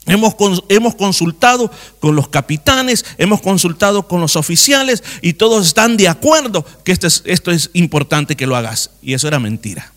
hemos, 0.07 0.35
hemos 0.69 0.95
consultado 0.95 1.71
con 1.99 2.15
los 2.15 2.27
capitanes, 2.29 3.05
hemos 3.19 3.41
consultado 3.41 4.07
con 4.07 4.19
los 4.19 4.35
oficiales 4.35 5.03
y 5.21 5.33
todos 5.33 5.67
están 5.67 5.95
de 5.95 6.07
acuerdo 6.07 6.65
que 6.83 6.91
esto 6.91 7.05
es, 7.05 7.21
esto 7.25 7.51
es 7.51 7.69
importante 7.73 8.35
que 8.35 8.47
lo 8.47 8.55
hagas. 8.55 8.89
Y 9.03 9.13
eso 9.13 9.27
era 9.27 9.39
mentira. 9.39 9.93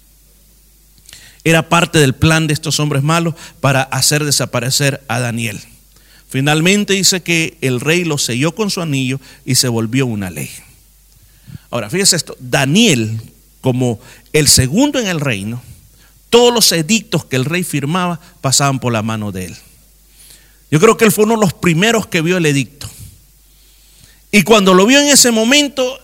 Era 1.43 1.71
parte 1.71 1.99
del 1.99 2.15
plan 2.15 2.47
de 2.47 2.53
estos 2.53 2.81
hombres 2.81 3.03
malos 3.03 3.35
para 3.61 3.83
hacer 3.83 4.25
desaparecer 4.25 5.03
a 5.09 5.21
Daniel. 5.21 5.59
Finalmente 6.31 6.93
dice 6.93 7.23
que 7.23 7.59
el 7.61 7.81
rey 7.81 8.05
lo 8.05 8.17
selló 8.17 8.55
con 8.55 8.71
su 8.71 8.81
anillo 8.81 9.21
y 9.45 9.57
se 9.57 9.67
volvió 9.67 10.07
una 10.07 10.31
ley. 10.31 10.49
Ahora, 11.71 11.91
fíjese 11.91 12.15
esto, 12.15 12.37
Daniel, 12.39 13.21
como 13.61 13.99
el 14.33 14.47
segundo 14.47 15.01
en 15.01 15.09
el 15.09 15.21
reino, 15.21 15.61
todos 16.31 16.55
los 16.55 16.71
edictos 16.71 17.25
que 17.25 17.35
el 17.35 17.45
rey 17.45 17.65
firmaba 17.65 18.21
pasaban 18.41 18.79
por 18.79 18.93
la 18.93 19.03
mano 19.03 19.33
de 19.33 19.47
él. 19.47 19.57
Yo 20.71 20.79
creo 20.79 20.97
que 20.97 21.05
él 21.05 21.11
fue 21.11 21.25
uno 21.25 21.35
de 21.35 21.41
los 21.41 21.53
primeros 21.53 22.07
que 22.07 22.23
vio 22.23 22.37
el 22.37 22.47
edicto. 22.47 22.89
Y 24.31 24.45
cuando 24.45 24.73
lo 24.73 24.87
vio 24.87 25.01
en 25.01 25.09
ese 25.09 25.33
momento, 25.33 25.99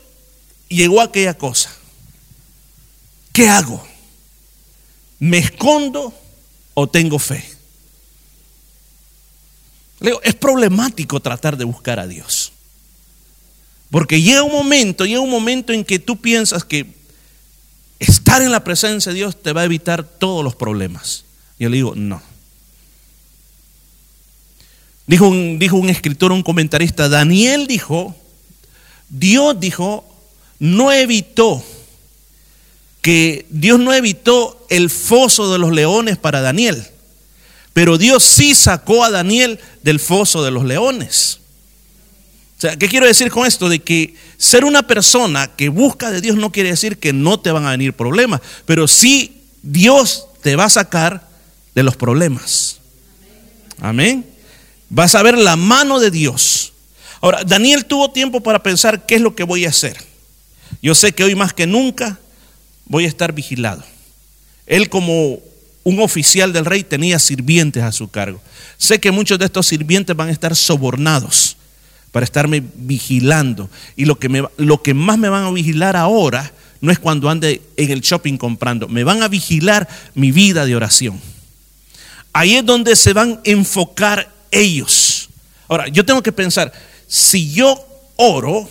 llegó 0.69 1.01
aquella 1.01 1.35
cosa. 1.35 1.71
¿Qué 3.33 3.49
hago? 3.49 3.87
¿Me 5.21 5.39
escondo 5.39 6.13
o 6.75 6.89
tengo 6.89 7.21
fe? 7.21 7.56
Es 10.01 10.35
problemático 10.35 11.21
tratar 11.21 11.57
de 11.57 11.65
buscar 11.65 11.99
a 11.99 12.07
Dios. 12.07 12.53
Porque 13.91 14.21
llega 14.21 14.43
un 14.43 14.53
momento, 14.53 15.07
llega 15.07 15.21
un 15.21 15.31
momento 15.31 15.73
en 15.73 15.85
que 15.85 15.99
tú 15.99 16.17
piensas 16.21 16.65
que 16.65 16.87
estar 17.99 18.43
en 18.43 18.53
la 18.53 18.65
presencia 18.65 19.13
de 19.13 19.17
Dios 19.17 19.41
te 19.41 19.53
va 19.53 19.63
a 19.63 19.65
evitar 19.65 20.05
todos 20.05 20.45
los 20.45 20.55
problemas. 20.55 21.25
Yo 21.59 21.69
le 21.69 21.77
digo, 21.77 21.95
no. 21.95 22.21
Dijo 25.07 25.29
un, 25.29 25.59
dijo 25.59 25.77
un 25.77 25.89
escritor, 25.89 26.33
un 26.33 26.43
comentarista, 26.43 27.09
Daniel 27.09 27.67
dijo, 27.67 28.15
Dios 29.09 29.59
dijo, 29.61 30.05
no 30.59 30.93
evitó, 30.93 31.65
que 33.03 33.47
Dios 33.51 33.79
no 33.79 33.95
evitó 33.95 34.67
el 34.69 34.91
foso 34.91 35.53
de 35.53 35.59
los 35.59 35.71
leones 35.73 36.19
para 36.19 36.41
Daniel 36.41 36.85
pero 37.77 37.99
Dios 37.99 38.25
sí 38.25 38.55
sacó 38.55 39.05
a 39.05 39.11
Daniel 39.11 39.61
del 39.83 40.01
foso 40.01 40.43
de 40.43 40.51
los 40.51 40.65
leones. 40.65 41.41
O 42.57 42.61
sea, 42.63 42.75
¿qué 42.75 42.89
quiero 42.89 43.05
decir 43.05 43.31
con 43.31 43.47
esto? 43.47 43.69
De 43.69 43.81
que 43.81 44.15
ser 44.39 44.65
una 44.65 44.87
persona 44.87 45.55
que 45.55 45.69
busca 45.69 46.11
de 46.11 46.23
Dios 46.23 46.39
no 46.39 46.51
quiere 46.51 46.71
decir 46.71 46.97
que 46.97 47.13
no 47.13 47.39
te 47.39 47.51
van 47.51 47.67
a 47.67 47.73
venir 47.73 47.93
problemas, 47.93 48.41
pero 48.65 48.89
sí 48.89 49.43
Dios 49.63 50.27
te 50.41 50.57
va 50.57 50.65
a 50.65 50.71
sacar 50.71 51.29
de 51.75 51.83
los 51.83 51.97
problemas. 51.97 52.79
Amén. 53.79 54.25
Vas 54.89 55.15
a 55.15 55.23
ver 55.23 55.37
la 55.37 55.57
mano 55.57 56.01
de 56.01 56.11
Dios. 56.11 56.73
Ahora, 57.21 57.45
Daniel 57.45 57.85
tuvo 57.85 58.11
tiempo 58.11 58.43
para 58.43 58.63
pensar 58.63 59.05
qué 59.05 59.17
es 59.17 59.21
lo 59.21 59.37
que 59.37 59.45
voy 59.45 59.67
a 59.67 59.69
hacer. 59.69 60.03
Yo 60.81 60.95
sé 60.95 61.13
que 61.13 61.25
hoy 61.25 61.35
más 61.35 61.53
que 61.53 61.67
nunca 61.67 62.19
voy 62.87 63.05
a 63.05 63.09
estar 63.09 63.35
vigilado. 63.35 63.85
Él 64.65 64.89
como 64.89 65.41
un 65.87 66.01
oficial 66.01 66.53
del 66.53 66.65
rey 66.65 66.83
tenía 66.83 67.17
sirvientes 67.21 67.81
a 67.85 67.93
su 67.93 68.11
cargo. 68.11 68.41
Sé 68.77 68.99
que 68.99 69.13
muchos 69.13 69.39
de 69.39 69.45
estos 69.45 69.69
sirvientes 69.69 70.17
van 70.17 70.27
a 70.27 70.33
estar 70.33 70.57
sobornados 70.57 71.57
para 72.11 72.25
estarme 72.25 72.61
vigilando. 72.75 73.71
Y 73.95 74.05
lo 74.05 74.19
que, 74.19 74.49
lo 74.57 74.83
que 74.83 74.95
más 74.95 75.17
me 75.17 75.29
van 75.29 75.45
a 75.45 75.51
vigilar 75.53 75.95
ahora 75.95 76.53
no 76.81 76.91
es 76.91 76.99
cuando 76.99 77.31
ande 77.31 77.63
en 77.77 77.93
el 77.93 78.01
shopping 78.01 78.37
comprando, 78.37 78.89
me 78.89 79.05
van 79.05 79.23
a 79.23 79.29
vigilar 79.29 79.89
mi 80.15 80.33
vida 80.33 80.67
de 80.67 80.75
oración. 80.75 81.21
Ahí 82.33 82.57
es 82.57 82.67
donde 82.67 82.97
se 82.97 83.13
van 83.13 83.35
a 83.35 83.41
enfocar 83.45 84.29
ellos. 84.51 85.29
Ahora, 85.69 85.87
yo 85.87 86.05
tengo 86.05 86.21
que 86.21 86.33
pensar, 86.33 86.73
si 87.07 87.53
yo 87.53 87.79
oro, 88.17 88.69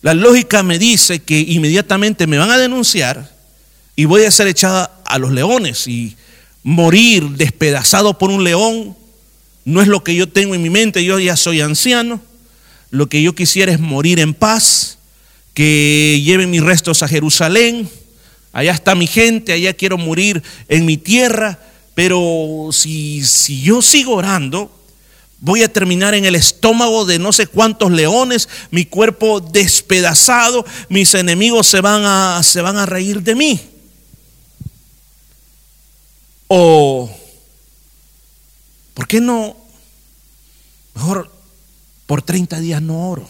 la 0.00 0.14
lógica 0.14 0.62
me 0.62 0.78
dice 0.78 1.20
que 1.20 1.38
inmediatamente 1.40 2.26
me 2.26 2.38
van 2.38 2.50
a 2.50 2.56
denunciar 2.56 3.38
y 3.96 4.06
voy 4.06 4.24
a 4.24 4.30
ser 4.30 4.46
echada 4.46 4.99
a 5.10 5.18
los 5.18 5.32
leones 5.32 5.86
y 5.86 6.16
morir 6.62 7.24
despedazado 7.30 8.18
por 8.18 8.30
un 8.30 8.44
león 8.44 8.96
no 9.64 9.82
es 9.82 9.88
lo 9.88 10.02
que 10.02 10.14
yo 10.14 10.28
tengo 10.28 10.54
en 10.54 10.62
mi 10.62 10.70
mente, 10.70 11.04
yo 11.04 11.18
ya 11.18 11.36
soy 11.36 11.60
anciano, 11.60 12.20
lo 12.90 13.08
que 13.08 13.22
yo 13.22 13.34
quisiera 13.34 13.72
es 13.72 13.80
morir 13.80 14.18
en 14.18 14.34
paz, 14.34 14.98
que 15.54 16.20
lleven 16.24 16.50
mis 16.50 16.62
restos 16.62 17.02
a 17.02 17.08
Jerusalén, 17.08 17.88
allá 18.52 18.72
está 18.72 18.94
mi 18.94 19.06
gente, 19.06 19.52
allá 19.52 19.74
quiero 19.74 19.98
morir 19.98 20.42
en 20.68 20.86
mi 20.86 20.96
tierra, 20.96 21.58
pero 21.94 22.70
si, 22.72 23.24
si 23.24 23.60
yo 23.62 23.82
sigo 23.82 24.14
orando, 24.14 24.74
voy 25.40 25.62
a 25.62 25.72
terminar 25.72 26.14
en 26.14 26.24
el 26.24 26.34
estómago 26.34 27.04
de 27.04 27.18
no 27.18 27.32
sé 27.32 27.46
cuántos 27.46 27.90
leones, 27.90 28.48
mi 28.70 28.84
cuerpo 28.84 29.40
despedazado, 29.40 30.64
mis 30.88 31.14
enemigos 31.14 31.66
se 31.66 31.80
van 31.80 32.02
a, 32.04 32.42
se 32.42 32.60
van 32.60 32.76
a 32.76 32.86
reír 32.86 33.22
de 33.22 33.34
mí. 33.34 33.60
O, 36.52 37.08
¿por 38.94 39.06
qué 39.06 39.20
no? 39.20 39.56
Mejor 40.96 41.32
por 42.06 42.22
30 42.22 42.58
días 42.58 42.82
no 42.82 43.08
oro. 43.08 43.28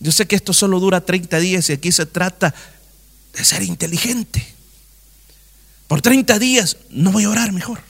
Yo 0.00 0.10
sé 0.10 0.26
que 0.26 0.34
esto 0.34 0.52
solo 0.52 0.80
dura 0.80 1.04
30 1.04 1.38
días 1.38 1.70
y 1.70 1.74
aquí 1.74 1.92
se 1.92 2.06
trata 2.06 2.52
de 3.34 3.44
ser 3.44 3.62
inteligente. 3.62 4.44
Por 5.86 6.02
30 6.02 6.40
días 6.40 6.76
no 6.90 7.12
voy 7.12 7.22
a 7.22 7.30
orar 7.30 7.52
mejor. 7.52 7.80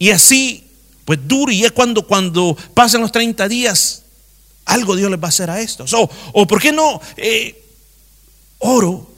Y 0.00 0.10
así, 0.10 0.66
pues 1.04 1.20
duro, 1.28 1.52
y 1.52 1.64
es 1.64 1.70
cuando, 1.70 2.08
cuando 2.08 2.56
pasan 2.74 3.02
los 3.02 3.12
30 3.12 3.46
días, 3.46 4.02
algo 4.64 4.96
Dios 4.96 5.12
les 5.12 5.20
va 5.20 5.26
a 5.26 5.28
hacer 5.28 5.48
a 5.48 5.60
estos. 5.60 5.92
O, 5.92 6.10
o 6.32 6.46
¿por 6.48 6.60
qué 6.60 6.72
no 6.72 7.00
eh, 7.16 7.64
oro 8.58 9.14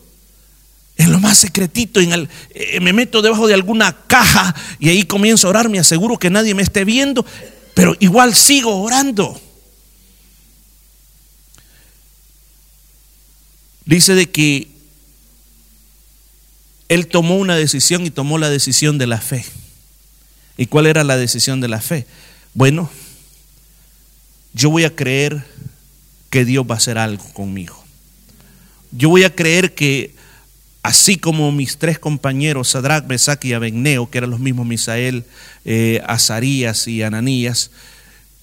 más 1.18 1.38
secretito, 1.38 2.00
eh, 2.00 2.80
me 2.80 2.92
meto 2.92 3.22
debajo 3.22 3.46
de 3.46 3.54
alguna 3.54 3.96
caja 4.06 4.54
y 4.78 4.88
ahí 4.88 5.04
comienzo 5.04 5.46
a 5.46 5.50
orar, 5.50 5.68
me 5.68 5.78
aseguro 5.78 6.18
que 6.18 6.30
nadie 6.30 6.54
me 6.54 6.62
esté 6.62 6.84
viendo, 6.84 7.24
pero 7.74 7.96
igual 8.00 8.34
sigo 8.34 8.82
orando. 8.82 9.40
Dice 13.84 14.14
de 14.14 14.30
que 14.30 14.68
él 16.88 17.06
tomó 17.06 17.36
una 17.36 17.56
decisión 17.56 18.04
y 18.06 18.10
tomó 18.10 18.38
la 18.38 18.50
decisión 18.50 18.98
de 18.98 19.06
la 19.06 19.20
fe. 19.20 19.44
¿Y 20.56 20.66
cuál 20.66 20.86
era 20.86 21.04
la 21.04 21.16
decisión 21.16 21.60
de 21.60 21.68
la 21.68 21.80
fe? 21.80 22.06
Bueno, 22.52 22.90
yo 24.52 24.70
voy 24.70 24.84
a 24.84 24.94
creer 24.94 25.46
que 26.30 26.44
Dios 26.44 26.66
va 26.68 26.74
a 26.74 26.78
hacer 26.78 26.98
algo 26.98 27.24
conmigo. 27.32 27.82
Yo 28.90 29.08
voy 29.08 29.24
a 29.24 29.34
creer 29.34 29.74
que 29.74 30.14
así 30.88 31.18
como 31.18 31.52
mis 31.52 31.76
tres 31.76 31.98
compañeros, 31.98 32.68
Sadrach, 32.68 33.04
Mesach 33.04 33.44
y 33.44 33.52
Abednego, 33.52 34.08
que 34.08 34.16
eran 34.16 34.30
los 34.30 34.40
mismos 34.40 34.66
Misael, 34.66 35.24
eh, 35.66 36.00
Azarías 36.06 36.88
y 36.88 37.02
Ananías, 37.02 37.70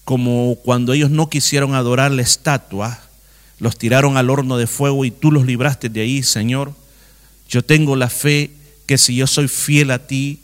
como 0.04 0.56
cuando 0.64 0.94
ellos 0.94 1.10
no 1.10 1.28
quisieron 1.28 1.74
adorar 1.74 2.12
la 2.12 2.22
estatua, 2.22 3.00
los 3.58 3.80
tiraron 3.80 4.16
al 4.16 4.30
horno 4.30 4.58
de 4.58 4.68
fuego 4.68 5.06
y 5.06 5.10
tú 5.10 5.32
los 5.32 5.48
libraste 5.48 5.90
de 5.90 6.02
ahí, 6.02 6.22
Señor. 6.22 6.74
Yo 7.50 7.64
tengo 7.64 7.96
la 7.96 8.10
fe 8.10 8.52
que 8.86 9.00
si 9.00 9.16
yo 9.16 9.26
soy 9.26 9.48
fiel 9.48 9.90
a 9.90 10.06
ti, 10.06 10.42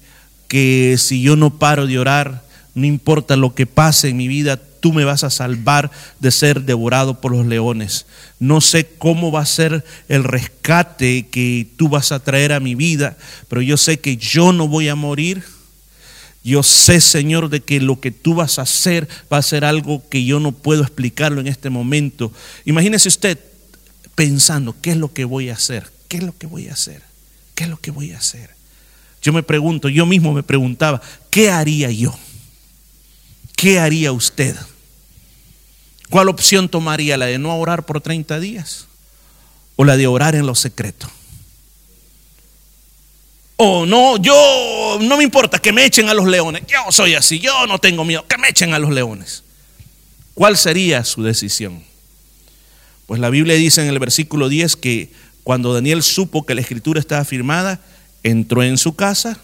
que 0.47 0.95
si 0.97 1.21
yo 1.21 1.35
no 1.35 1.59
paro 1.59 1.85
de 1.85 1.99
orar, 1.99 2.43
no 2.73 2.87
importa 2.87 3.35
lo 3.35 3.53
que 3.53 3.67
pase 3.67 4.09
en 4.09 4.17
mi 4.17 4.27
vida, 4.27 4.59
tú 4.81 4.91
me 4.91 5.05
vas 5.05 5.23
a 5.23 5.29
salvar 5.29 5.91
de 6.19 6.31
ser 6.31 6.63
devorado 6.63 7.21
por 7.21 7.31
los 7.31 7.45
leones. 7.45 8.05
No 8.39 8.59
sé 8.59 8.85
cómo 8.97 9.31
va 9.31 9.41
a 9.41 9.45
ser 9.45 9.85
el 10.09 10.25
rescate 10.25 11.27
que 11.27 11.67
tú 11.77 11.87
vas 11.87 12.11
a 12.11 12.19
traer 12.19 12.51
a 12.51 12.59
mi 12.59 12.75
vida, 12.75 13.15
pero 13.47 13.61
yo 13.61 13.77
sé 13.77 13.99
que 13.99 14.17
yo 14.17 14.51
no 14.51 14.67
voy 14.67 14.89
a 14.89 14.95
morir. 14.95 15.43
Yo 16.43 16.63
sé, 16.63 16.99
Señor, 16.99 17.49
de 17.49 17.61
que 17.61 17.79
lo 17.79 17.99
que 17.99 18.09
tú 18.09 18.33
vas 18.33 18.57
a 18.57 18.63
hacer 18.63 19.07
va 19.31 19.37
a 19.37 19.43
ser 19.43 19.63
algo 19.63 20.03
que 20.09 20.25
yo 20.25 20.39
no 20.39 20.51
puedo 20.51 20.81
explicarlo 20.81 21.39
en 21.39 21.47
este 21.47 21.69
momento. 21.69 22.33
Imagínese 22.65 23.07
usted 23.07 23.39
pensando, 24.15 24.75
¿qué 24.81 24.91
es 24.91 24.97
lo 24.97 25.13
que 25.13 25.23
voy 25.23 25.49
a 25.49 25.53
hacer? 25.53 25.91
¿Qué 26.07 26.17
es 26.17 26.23
lo 26.23 26.35
que 26.35 26.47
voy 26.47 26.67
a 26.67 26.73
hacer? 26.73 27.03
¿Qué 27.53 27.65
es 27.65 27.69
lo 27.69 27.79
que 27.79 27.91
voy 27.91 28.11
a 28.11 28.17
hacer? 28.17 28.49
Yo 29.21 29.33
me 29.33 29.43
pregunto, 29.43 29.87
yo 29.87 30.07
mismo 30.07 30.33
me 30.33 30.41
preguntaba, 30.41 30.99
¿qué 31.29 31.51
haría 31.51 31.91
yo? 31.91 32.17
¿Qué 33.55 33.79
haría 33.79 34.11
usted? 34.11 34.55
¿Cuál 36.11 36.27
opción 36.27 36.67
tomaría? 36.67 37.15
¿La 37.15 37.27
de 37.27 37.39
no 37.39 37.57
orar 37.57 37.85
por 37.85 38.01
30 38.01 38.37
días? 38.41 38.85
¿O 39.77 39.85
la 39.85 39.95
de 39.95 40.07
orar 40.07 40.35
en 40.35 40.45
lo 40.45 40.55
secreto? 40.55 41.09
O 43.55 43.85
no, 43.85 44.17
yo 44.17 44.99
no 45.01 45.15
me 45.15 45.23
importa 45.23 45.57
que 45.59 45.71
me 45.71 45.85
echen 45.85 46.09
a 46.09 46.13
los 46.13 46.27
leones. 46.27 46.63
Yo 46.67 46.91
soy 46.91 47.13
así, 47.13 47.39
yo 47.39 47.65
no 47.65 47.79
tengo 47.79 48.03
miedo, 48.03 48.27
que 48.27 48.37
me 48.37 48.49
echen 48.49 48.73
a 48.73 48.79
los 48.79 48.91
leones. 48.91 49.45
¿Cuál 50.33 50.57
sería 50.57 51.05
su 51.05 51.23
decisión? 51.23 51.81
Pues 53.05 53.21
la 53.21 53.29
Biblia 53.29 53.55
dice 53.55 53.81
en 53.81 53.87
el 53.87 53.97
versículo 53.97 54.49
10 54.49 54.75
que 54.75 55.13
cuando 55.45 55.73
Daniel 55.73 56.03
supo 56.03 56.45
que 56.45 56.55
la 56.55 56.61
escritura 56.61 56.99
estaba 56.99 57.23
firmada, 57.23 57.79
entró 58.21 58.63
en 58.63 58.77
su 58.77 58.97
casa 58.97 59.39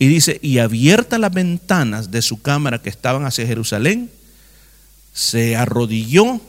y 0.00 0.08
dice, 0.08 0.40
y 0.42 0.58
abiertas 0.58 1.20
las 1.20 1.32
ventanas 1.32 2.10
de 2.10 2.22
su 2.22 2.42
cámara 2.42 2.82
que 2.82 2.88
estaban 2.88 3.24
hacia 3.24 3.46
Jerusalén, 3.46 4.10
se 5.12 5.56
arrodilló 5.56 6.40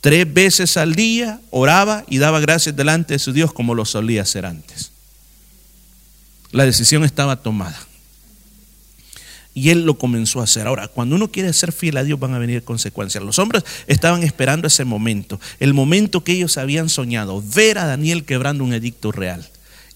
tres 0.00 0.32
veces 0.32 0.76
al 0.76 0.94
día, 0.94 1.40
oraba 1.50 2.04
y 2.08 2.18
daba 2.18 2.40
gracias 2.40 2.76
delante 2.76 3.14
de 3.14 3.18
su 3.18 3.32
Dios 3.32 3.52
como 3.52 3.74
lo 3.74 3.84
solía 3.84 4.22
hacer 4.22 4.46
antes. 4.46 4.92
La 6.52 6.64
decisión 6.64 7.04
estaba 7.04 7.42
tomada. 7.42 7.78
Y 9.52 9.70
él 9.70 9.84
lo 9.84 9.98
comenzó 9.98 10.40
a 10.40 10.44
hacer. 10.44 10.66
Ahora, 10.66 10.88
cuando 10.88 11.16
uno 11.16 11.30
quiere 11.30 11.52
ser 11.52 11.72
fiel 11.72 11.96
a 11.96 12.04
Dios 12.04 12.18
van 12.18 12.34
a 12.34 12.38
venir 12.38 12.62
consecuencias. 12.62 13.22
Los 13.22 13.38
hombres 13.38 13.64
estaban 13.88 14.22
esperando 14.22 14.68
ese 14.68 14.84
momento, 14.84 15.40
el 15.58 15.74
momento 15.74 16.22
que 16.22 16.32
ellos 16.32 16.56
habían 16.56 16.88
soñado, 16.88 17.42
ver 17.54 17.78
a 17.78 17.86
Daniel 17.86 18.24
quebrando 18.24 18.64
un 18.64 18.72
edicto 18.72 19.12
real 19.12 19.48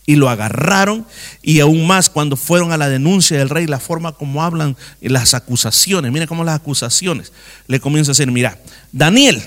y 0.07 0.17
lo 0.17 0.29
agarraron 0.29 1.07
y 1.43 1.61
aún 1.61 1.87
más 1.87 2.11
cuando 2.11 2.37
fueron 2.37 2.73
a 2.73 2.77
la 2.77 2.89
denuncia 2.89 3.39
del 3.39 3.49
rey, 3.49 3.67
la 3.67 3.81
forma 3.81 4.13
como 4.13 4.43
hablan 4.43 4.77
las 5.01 5.35
acusaciones, 5.35 6.13
miren 6.13 6.29
cómo 6.29 6.45
las 6.45 6.57
acusaciones, 6.57 7.33
le 7.67 7.81
comienza 7.81 8.11
a 8.11 8.15
decir, 8.15 8.31
mira, 8.31 8.59
Daniel, 8.93 9.43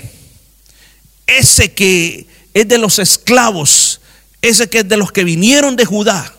ese 1.26 1.72
que 1.72 2.26
es 2.54 2.66
de 2.66 2.78
los 2.78 2.98
esclavos, 2.98 4.00
ese 4.42 4.68
que 4.68 4.78
es 4.78 4.88
de 4.88 4.96
los 4.96 5.12
que 5.12 5.24
vinieron 5.24 5.76
de 5.76 5.84
Judá, 5.84 6.34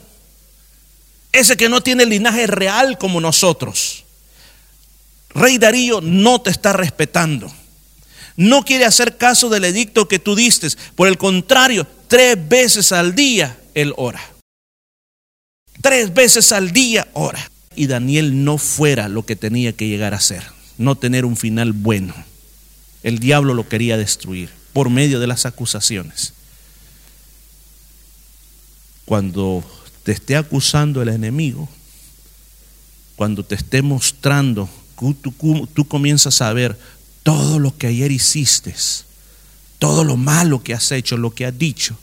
ese 1.32 1.56
que 1.56 1.70
no 1.70 1.82
tiene 1.82 2.06
linaje 2.06 2.48
real 2.48 2.98
como 2.98 3.22
nosotros, 3.22 4.04
rey 5.30 5.58
Darío 5.58 6.02
no 6.02 6.42
te 6.42 6.50
está 6.50 6.74
respetando. 6.74 7.52
No 8.36 8.64
quiere 8.64 8.86
hacer 8.86 9.18
caso 9.18 9.50
del 9.50 9.66
edicto 9.66 10.08
que 10.08 10.18
tú 10.18 10.34
diste. 10.34 10.70
Por 10.96 11.10
el 11.10 11.18
contrario, 11.18 11.86
tres 12.08 12.38
veces 12.48 12.94
al 12.94 13.14
día 13.14 13.59
él 13.82 13.94
ora. 13.98 14.22
Tres 15.82 16.14
veces 16.14 16.52
al 16.52 16.72
día 16.72 17.08
ora. 17.14 17.50
Y 17.76 17.88
Daniel 17.88 18.44
no 18.44 18.58
fuera 18.58 19.08
lo 19.08 19.26
que 19.26 19.36
tenía 19.36 19.74
que 19.74 19.88
llegar 19.88 20.14
a 20.14 20.20
ser, 20.20 20.44
no 20.78 20.96
tener 20.96 21.24
un 21.24 21.38
final 21.38 21.72
bueno. 21.72 22.14
El 23.04 23.20
diablo 23.20 23.54
lo 23.54 23.70
quería 23.70 23.96
destruir 23.96 24.50
por 24.74 24.90
medio 24.90 25.20
de 25.20 25.28
las 25.28 25.46
acusaciones. 25.46 26.34
Cuando 29.06 29.64
te 30.04 30.12
esté 30.12 30.36
acusando 30.36 31.02
el 31.02 31.10
enemigo, 31.10 31.70
cuando 33.16 33.44
te 33.44 33.56
esté 33.56 33.82
mostrando, 33.82 34.70
tú, 34.98 35.68
tú, 35.74 35.88
comienzas 35.88 36.42
a 36.42 36.54
ver 36.54 36.78
todo 37.24 37.60
lo 37.60 37.76
que 37.78 37.88
ayer 37.88 38.12
hiciste, 38.12 38.76
todo 39.78 40.04
lo 40.04 40.18
malo 40.18 40.64
que 40.64 40.74
has 40.74 40.92
hecho, 40.92 41.18
lo 41.18 41.34
que 41.34 41.46
has 41.46 41.58
dicho, 41.58 41.98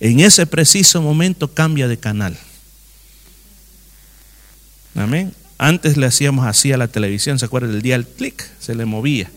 en 0.00 0.20
ese 0.20 0.46
preciso 0.46 1.00
momento 1.00 1.52
cambia 1.52 1.88
de 1.88 1.98
canal. 1.98 2.36
Amén. 4.94 5.32
Antes 5.58 5.96
le 5.96 6.06
hacíamos 6.06 6.46
así 6.46 6.72
a 6.72 6.76
la 6.76 6.88
televisión, 6.88 7.38
¿se 7.38 7.46
acuerda? 7.46 7.72
El 7.72 7.82
día 7.82 7.96
el 7.96 8.06
clic, 8.06 8.46
se 8.60 8.74
le 8.74 8.84
movía. 8.84 9.30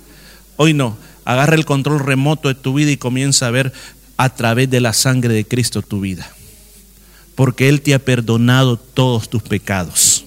Hoy 0.58 0.74
no, 0.74 0.98
agarra 1.24 1.56
el 1.56 1.66
control 1.66 2.00
remoto 2.00 2.50
de 2.50 2.56
tu 2.56 2.74
vida 2.74 2.92
y 2.92 2.98
comienza 2.98 3.48
a 3.48 3.52
ver 3.52 3.72
a 4.18 4.36
través 4.36 4.70
de 4.70 4.82
la 4.82 4.92
sangre 4.92 5.34
de 5.34 5.46
Cristo 5.46 5.82
tu 5.82 6.02
vida. 6.02 6.30
Porque 7.36 7.70
Él 7.70 7.82
te 7.82 7.94
ha 7.94 8.00
perdonado 8.00 8.76
todos 8.76 9.30
tus 9.30 9.42
pecados. 9.44 10.26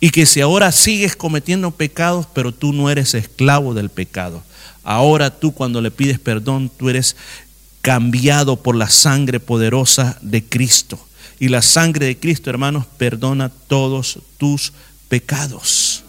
Y 0.00 0.10
que 0.10 0.24
si 0.24 0.40
ahora 0.40 0.72
sigues 0.72 1.14
cometiendo 1.14 1.70
pecados, 1.72 2.26
pero 2.32 2.52
tú 2.52 2.72
no 2.72 2.88
eres 2.88 3.12
esclavo 3.12 3.74
del 3.74 3.90
pecado. 3.90 4.42
Ahora 4.82 5.28
tú 5.28 5.52
cuando 5.52 5.82
le 5.82 5.90
pides 5.90 6.18
perdón, 6.18 6.70
tú 6.74 6.88
eres 6.88 7.16
cambiado 7.82 8.56
por 8.56 8.76
la 8.76 8.88
sangre 8.88 9.40
poderosa 9.40 10.18
de 10.22 10.44
Cristo. 10.44 10.98
Y 11.38 11.48
la 11.48 11.62
sangre 11.62 12.06
de 12.06 12.18
Cristo, 12.18 12.50
hermanos, 12.50 12.84
perdona 12.98 13.48
todos 13.48 14.18
tus 14.36 14.72
pecados. 15.08 16.04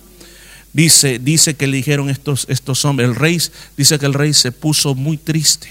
Dice, 0.73 1.19
dice 1.19 1.55
que 1.55 1.67
le 1.67 1.77
dijeron 1.77 2.09
estos, 2.09 2.45
estos 2.49 2.85
hombres, 2.85 3.09
el 3.09 3.15
rey, 3.15 3.41
dice 3.75 3.99
que 3.99 4.05
el 4.05 4.13
rey 4.13 4.33
se 4.33 4.51
puso 4.51 4.95
muy 4.95 5.17
triste 5.17 5.69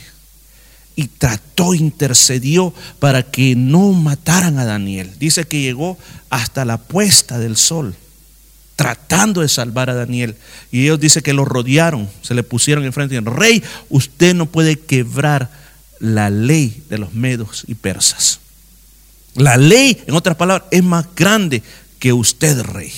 y 0.95 1.09
trató, 1.09 1.73
intercedió 1.75 2.75
para 2.99 3.23
que 3.23 3.55
no 3.57 3.93
mataran 3.93 4.59
a 4.59 4.65
Daniel. 4.65 5.11
Dice 5.19 5.45
que 5.45 5.63
llegó 5.63 5.97
hasta 6.29 6.67
la 6.67 6.77
puesta 6.77 7.39
del 7.39 7.57
sol, 7.57 7.95
tratando 8.77 9.41
de 9.41 9.49
salvar 9.49 9.89
a 9.89 9.95
Daniel. 9.95 10.37
Y 10.71 10.83
ellos 10.83 11.01
dice 11.01 11.23
que 11.23 11.33
lo 11.33 11.47
rodearon, 11.47 12.09
se 12.21 12.35
le 12.35 12.43
pusieron 12.43 12.85
enfrente 12.85 13.15
y 13.15 13.19
dijeron, 13.19 13.39
rey, 13.39 13.63
usted 13.89 14.35
no 14.35 14.47
puede 14.47 14.79
quebrar 14.79 15.51
la 16.01 16.31
ley 16.31 16.83
de 16.89 16.99
los 16.99 17.13
medos 17.13 17.65
y 17.69 17.75
persas. 17.75 18.41
La 19.35 19.57
ley, 19.57 20.03
en 20.07 20.15
otras 20.15 20.37
palabras, 20.37 20.69
es 20.73 20.83
más 20.83 21.07
grande 21.15 21.63
que 21.99 22.13
usted, 22.13 22.61
rey. 22.63 22.93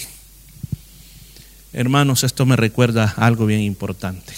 Hermanos, 1.72 2.24
esto 2.24 2.46
me 2.46 2.56
recuerda 2.56 3.12
algo 3.16 3.46
bien 3.46 3.60
importante. 3.60 4.32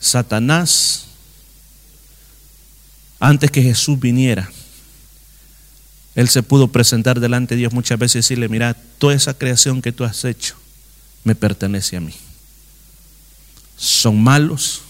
Satanás, 0.00 1.06
antes 3.20 3.50
que 3.50 3.62
Jesús 3.62 4.00
viniera, 4.00 4.50
él 6.14 6.28
se 6.28 6.42
pudo 6.42 6.68
presentar 6.68 7.20
delante 7.20 7.54
de 7.54 7.60
Dios 7.60 7.72
muchas 7.72 7.98
veces 7.98 8.16
y 8.16 8.18
decirle, 8.20 8.48
mira, 8.48 8.74
toda 8.98 9.14
esa 9.14 9.34
creación 9.34 9.82
que 9.82 9.92
tú 9.92 10.04
has 10.04 10.24
hecho 10.24 10.56
me 11.24 11.34
pertenece 11.34 11.96
a 11.96 12.00
mí. 12.00 12.14
Son 13.76 14.20
malos, 14.20 14.82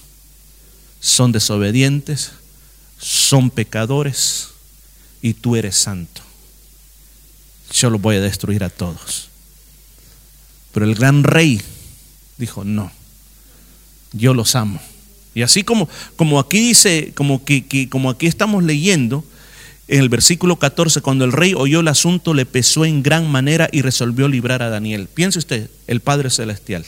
son 1.00 1.32
desobedientes, 1.32 2.32
son 2.98 3.50
pecadores 3.50 4.48
y 5.22 5.34
tú 5.34 5.56
eres 5.56 5.76
santo. 5.76 6.20
Yo 7.72 7.88
los 7.88 8.00
voy 8.00 8.16
a 8.16 8.20
destruir 8.20 8.62
a 8.62 8.68
todos. 8.68 9.28
Pero 10.72 10.86
el 10.86 10.94
gran 10.94 11.24
rey 11.24 11.60
dijo, 12.36 12.64
no, 12.64 12.92
yo 14.12 14.34
los 14.34 14.54
amo. 14.54 14.80
Y 15.34 15.42
así 15.42 15.62
como, 15.64 15.88
como 16.16 16.38
aquí 16.38 16.58
dice, 16.58 17.12
como, 17.14 17.44
que, 17.44 17.88
como 17.88 18.10
aquí 18.10 18.26
estamos 18.26 18.62
leyendo, 18.62 19.24
en 19.88 20.00
el 20.00 20.08
versículo 20.08 20.56
14, 20.56 21.00
cuando 21.00 21.24
el 21.24 21.32
rey 21.32 21.54
oyó 21.56 21.80
el 21.80 21.88
asunto, 21.88 22.34
le 22.34 22.46
pesó 22.46 22.84
en 22.84 23.02
gran 23.02 23.30
manera 23.30 23.68
y 23.72 23.82
resolvió 23.82 24.28
librar 24.28 24.62
a 24.62 24.68
Daniel. 24.68 25.08
Piense 25.12 25.38
usted, 25.38 25.70
el 25.86 26.00
Padre 26.00 26.30
Celestial 26.30 26.84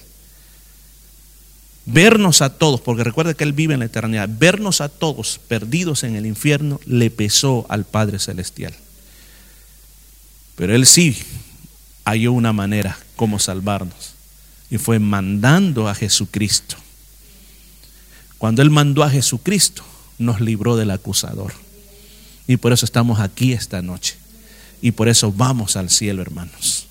vernos 1.86 2.42
a 2.42 2.50
todos, 2.50 2.80
porque 2.80 3.04
recuerde 3.04 3.34
que 3.34 3.44
Él 3.44 3.52
vive 3.52 3.74
en 3.74 3.80
la 3.80 3.86
eternidad, 3.86 4.28
vernos 4.30 4.80
a 4.80 4.88
todos 4.88 5.40
perdidos 5.48 6.04
en 6.04 6.16
el 6.16 6.26
infierno 6.26 6.80
le 6.86 7.10
pesó 7.10 7.66
al 7.68 7.84
Padre 7.84 8.18
Celestial. 8.18 8.74
Pero 10.56 10.74
Él 10.74 10.86
sí 10.86 11.16
halló 12.04 12.32
una 12.32 12.52
manera 12.52 12.98
como 13.16 13.38
salvarnos 13.38 14.14
y 14.70 14.78
fue 14.78 14.98
mandando 14.98 15.88
a 15.88 15.94
Jesucristo. 15.94 16.76
Cuando 18.38 18.62
Él 18.62 18.70
mandó 18.70 19.02
a 19.02 19.10
Jesucristo, 19.10 19.84
nos 20.18 20.40
libró 20.40 20.76
del 20.76 20.90
acusador. 20.90 21.52
Y 22.46 22.56
por 22.56 22.72
eso 22.72 22.84
estamos 22.84 23.20
aquí 23.20 23.52
esta 23.52 23.82
noche. 23.82 24.16
Y 24.80 24.92
por 24.92 25.08
eso 25.08 25.32
vamos 25.32 25.76
al 25.76 25.90
cielo, 25.90 26.22
hermanos. 26.22 26.86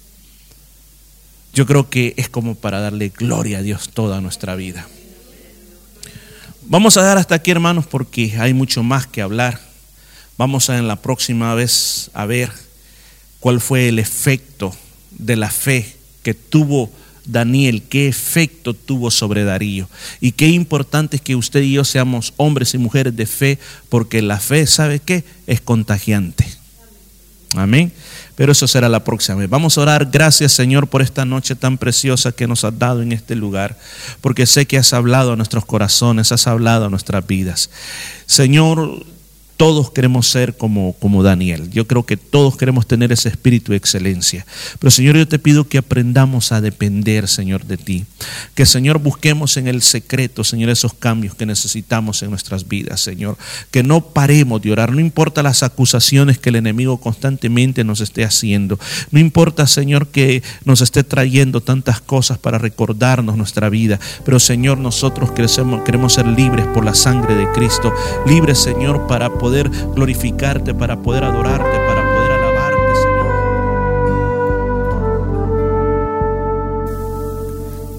Yo 1.53 1.65
creo 1.65 1.89
que 1.89 2.13
es 2.17 2.29
como 2.29 2.55
para 2.55 2.79
darle 2.79 3.09
gloria 3.09 3.59
a 3.59 3.61
Dios 3.61 3.89
toda 3.93 4.21
nuestra 4.21 4.55
vida. 4.55 4.87
Vamos 6.63 6.95
a 6.95 7.01
dar 7.01 7.17
hasta 7.17 7.35
aquí, 7.35 7.51
hermanos, 7.51 7.85
porque 7.85 8.35
hay 8.39 8.53
mucho 8.53 8.83
más 8.83 9.05
que 9.05 9.21
hablar. 9.21 9.59
Vamos 10.37 10.69
a 10.69 10.77
en 10.77 10.87
la 10.87 10.95
próxima 10.95 11.53
vez 11.53 12.09
a 12.13 12.25
ver 12.25 12.51
cuál 13.39 13.59
fue 13.59 13.89
el 13.89 13.99
efecto 13.99 14.73
de 15.11 15.35
la 15.35 15.49
fe 15.49 15.93
que 16.23 16.33
tuvo 16.33 16.89
Daniel, 17.25 17.83
qué 17.83 18.07
efecto 18.07 18.73
tuvo 18.73 19.11
sobre 19.11 19.43
Darío. 19.43 19.89
Y 20.19 20.31
qué 20.31 20.47
importante 20.47 21.17
es 21.17 21.21
que 21.21 21.35
usted 21.35 21.61
y 21.61 21.73
yo 21.73 21.83
seamos 21.83 22.33
hombres 22.37 22.73
y 22.73 22.77
mujeres 22.77 23.15
de 23.15 23.25
fe, 23.25 23.59
porque 23.89 24.21
la 24.21 24.39
fe, 24.39 24.65
¿sabe 24.67 24.99
qué? 24.99 25.23
Es 25.47 25.61
contagiante. 25.61 26.45
Amén. 27.55 27.91
Pero 28.35 28.51
eso 28.51 28.67
será 28.67 28.89
la 28.89 29.03
próxima 29.03 29.37
vez. 29.37 29.49
Vamos 29.49 29.77
a 29.77 29.81
orar. 29.81 30.09
Gracias, 30.11 30.51
Señor, 30.53 30.87
por 30.87 31.01
esta 31.01 31.25
noche 31.25 31.55
tan 31.55 31.77
preciosa 31.77 32.31
que 32.31 32.47
nos 32.47 32.63
has 32.63 32.77
dado 32.77 33.01
en 33.01 33.11
este 33.11 33.35
lugar. 33.35 33.77
Porque 34.21 34.45
sé 34.45 34.65
que 34.65 34.77
has 34.77 34.93
hablado 34.93 35.33
a 35.33 35.35
nuestros 35.35 35.65
corazones, 35.65 36.31
has 36.31 36.47
hablado 36.47 36.85
a 36.85 36.89
nuestras 36.89 37.25
vidas. 37.25 37.69
Señor, 38.25 39.05
todos 39.61 39.91
queremos 39.91 40.27
ser 40.27 40.57
como, 40.57 40.93
como 40.93 41.21
Daniel. 41.21 41.69
Yo 41.69 41.85
creo 41.85 42.03
que 42.03 42.17
todos 42.17 42.57
queremos 42.57 42.87
tener 42.87 43.11
ese 43.11 43.29
espíritu 43.29 43.73
de 43.73 43.77
excelencia. 43.77 44.43
Pero 44.79 44.89
Señor, 44.89 45.17
yo 45.17 45.27
te 45.27 45.37
pido 45.37 45.67
que 45.67 45.77
aprendamos 45.77 46.51
a 46.51 46.61
depender, 46.61 47.27
Señor, 47.27 47.65
de 47.65 47.77
ti. 47.77 48.05
Que 48.55 48.65
Señor 48.65 48.97
busquemos 48.97 49.57
en 49.57 49.67
el 49.67 49.83
secreto, 49.83 50.43
Señor, 50.43 50.71
esos 50.71 50.95
cambios 50.95 51.35
que 51.35 51.45
necesitamos 51.45 52.23
en 52.23 52.31
nuestras 52.31 52.67
vidas, 52.67 53.01
Señor. 53.01 53.37
Que 53.69 53.83
no 53.83 54.01
paremos 54.01 54.63
de 54.63 54.71
orar, 54.71 54.91
no 54.91 54.99
importa 54.99 55.43
las 55.43 55.61
acusaciones 55.61 56.39
que 56.39 56.49
el 56.49 56.55
enemigo 56.55 56.99
constantemente 56.99 57.83
nos 57.83 58.01
esté 58.01 58.23
haciendo. 58.23 58.79
No 59.11 59.19
importa, 59.19 59.67
Señor, 59.67 60.07
que 60.07 60.41
nos 60.65 60.81
esté 60.81 61.03
trayendo 61.03 61.61
tantas 61.61 62.01
cosas 62.01 62.39
para 62.39 62.57
recordarnos 62.57 63.37
nuestra 63.37 63.69
vida. 63.69 63.99
Pero 64.25 64.39
Señor, 64.39 64.79
nosotros 64.79 65.29
queremos, 65.33 65.83
queremos 65.83 66.13
ser 66.13 66.25
libres 66.25 66.65
por 66.73 66.83
la 66.83 66.95
sangre 66.95 67.35
de 67.35 67.47
Cristo. 67.51 67.93
Libres, 68.25 68.57
Señor, 68.57 69.05
para 69.05 69.29
poder 69.37 69.50
glorificarte, 69.95 70.73
para 70.73 71.01
poder 71.01 71.23
adorarte, 71.23 71.77
para 71.87 72.13
poder 72.13 72.31
alabarte, 72.31 72.95
Señor. 72.95 73.31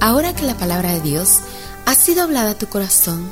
Ahora 0.00 0.34
que 0.34 0.44
la 0.44 0.56
palabra 0.56 0.92
de 0.94 1.00
Dios 1.00 1.40
ha 1.86 1.94
sido 1.94 2.22
hablada 2.22 2.50
a 2.52 2.58
tu 2.58 2.66
corazón, 2.66 3.30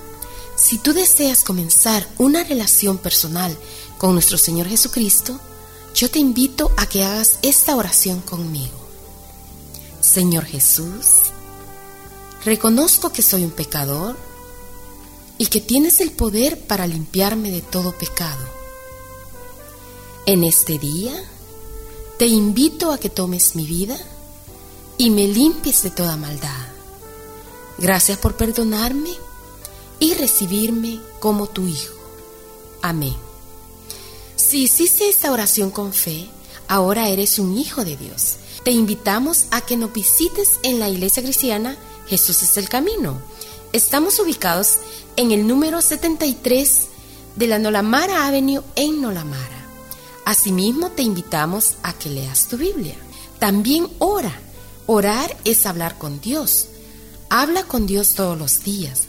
si 0.57 0.79
tú 0.79 0.93
deseas 0.93 1.43
comenzar 1.43 2.07
una 2.19 2.45
relación 2.45 2.99
personal 2.99 3.57
con 3.99 4.13
nuestro 4.13 4.39
Señor 4.39 4.69
Jesucristo, 4.69 5.41
yo 5.95 6.11
te 6.11 6.19
invito 6.19 6.71
a 6.77 6.87
que 6.87 7.03
hagas 7.03 7.39
esta 7.43 7.75
oración 7.75 8.21
conmigo. 8.21 8.79
Señor 10.01 10.45
Jesús, 10.45 11.33
reconozco 12.45 13.11
que 13.11 13.23
soy 13.23 13.45
un 13.45 13.51
pecador 13.51 14.17
y 15.41 15.47
que 15.47 15.63
tienes 15.63 16.01
el 16.01 16.11
poder 16.13 16.61
para 16.67 16.87
limpiarme 16.87 17.51
de 17.51 17.63
todo 17.63 17.93
pecado. 17.93 18.47
En 20.27 20.45
este 20.45 20.79
día 20.79 21.15
te 22.19 22.27
invito 22.27 22.93
a 22.93 22.99
que 22.99 23.09
tomes 23.09 23.57
mi 23.57 23.65
vida 23.65 23.97
y 24.99 25.09
me 25.09 25.27
limpies 25.27 25.83
de 25.83 25.89
toda 25.89 26.19
maldad. 26.19 26.69
Gracias 27.79 28.19
por 28.19 28.37
perdonarme 28.37 29.09
y 29.99 30.13
recibirme 30.13 31.01
como 31.21 31.47
tu 31.47 31.67
Hijo. 31.67 31.95
Amén. 32.83 33.17
Si 34.37 34.65
hiciste 34.65 35.09
esta 35.09 35.33
oración 35.33 35.71
con 35.71 35.95
fe, 35.95 36.29
ahora 36.69 37.09
eres 37.09 37.39
un 37.39 37.57
hijo 37.57 37.83
de 37.83 37.97
Dios. 37.97 38.37
Te 38.63 38.73
invitamos 38.73 39.47
a 39.53 39.63
que 39.63 39.79
nos 39.79 39.91
visites 39.95 40.61
en 40.65 40.81
la 40.81 40.91
iglesia 40.91 41.23
cristiana 41.23 41.79
Jesús 42.09 42.43
es 42.43 42.59
el 42.59 42.69
Camino. 42.69 43.23
Estamos 43.73 44.19
ubicados 44.19 44.79
en 45.21 45.33
el 45.33 45.47
número 45.47 45.83
73 45.83 46.87
de 47.37 47.47
la 47.47 47.59
Nolamara 47.59 48.27
Avenue 48.27 48.63
en 48.75 49.03
Nolamara. 49.03 49.67
Asimismo, 50.25 50.93
te 50.93 51.03
invitamos 51.03 51.75
a 51.83 51.93
que 51.93 52.09
leas 52.09 52.49
tu 52.49 52.57
Biblia. 52.57 52.97
También 53.39 53.87
ora. 53.99 54.33
Orar 54.87 55.37
es 55.45 55.67
hablar 55.67 55.99
con 55.99 56.23
Dios. 56.23 56.69
Habla 57.29 57.65
con 57.65 57.87
Dios 57.87 58.15
todos 58.15 58.39
los 58.39 58.65
días. 58.65 59.03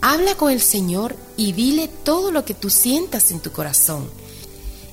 Habla 0.00 0.34
con 0.34 0.50
el 0.50 0.60
Señor 0.60 1.14
y 1.36 1.52
dile 1.52 1.86
todo 1.86 2.32
lo 2.32 2.44
que 2.44 2.54
tú 2.54 2.68
sientas 2.68 3.30
en 3.30 3.38
tu 3.38 3.52
corazón. 3.52 4.10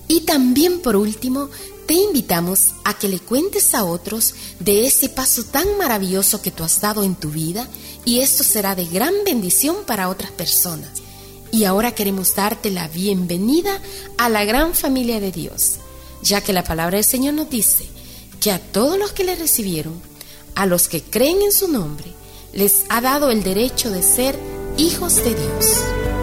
Y 0.08 0.22
también 0.22 0.82
por 0.82 0.96
último, 0.96 1.50
te 1.88 1.96
invitamos 1.96 2.74
a 2.84 2.94
que 2.94 3.08
le 3.10 3.20
cuentes 3.20 3.74
a 3.74 3.86
otros 3.86 4.36
de 4.60 4.86
ese 4.86 5.10
paso 5.10 5.44
tan 5.46 5.80
maravilloso 5.80 6.44
que 6.44 6.52
tú 6.52 6.64
has 6.64 6.80
dado 6.80 7.02
en 7.02 7.16
tu 7.16 7.32
vida 7.32 7.68
y 8.10 8.22
esto 8.22 8.44
será 8.44 8.74
de 8.74 8.86
gran 8.86 9.14
bendición 9.24 9.86
para 9.86 10.10
otras 10.10 10.32
personas. 10.32 10.90
Y 11.52 11.66
ahora 11.66 11.94
queremos 11.94 12.34
darte 12.34 12.72
la 12.72 12.88
bienvenida 12.88 13.80
a 14.18 14.30
la 14.30 14.46
gran 14.46 14.74
familia 14.74 15.20
de 15.20 15.32
Dios, 15.32 15.76
ya 16.24 16.42
que 16.42 16.52
la 16.52 16.64
palabra 16.64 16.96
del 16.96 17.06
Señor 17.06 17.36
nos 17.36 17.52
dice 17.52 17.86
que 18.40 18.52
a 18.52 18.58
todos 18.58 18.98
los 18.98 19.12
que 19.12 19.26
le 19.26 19.36
recibieron, 19.36 20.02
a 20.56 20.66
los 20.66 20.88
que 20.88 21.04
creen 21.04 21.44
en 21.44 21.52
su 21.52 21.68
nombre, 21.68 22.12
les 22.52 22.82
ha 22.90 23.00
dado 23.00 23.30
el 23.30 23.44
derecho 23.44 23.92
de 23.92 24.02
ser 24.02 24.40
hijos 24.76 25.18
de 25.18 25.36
Dios. 25.36 26.19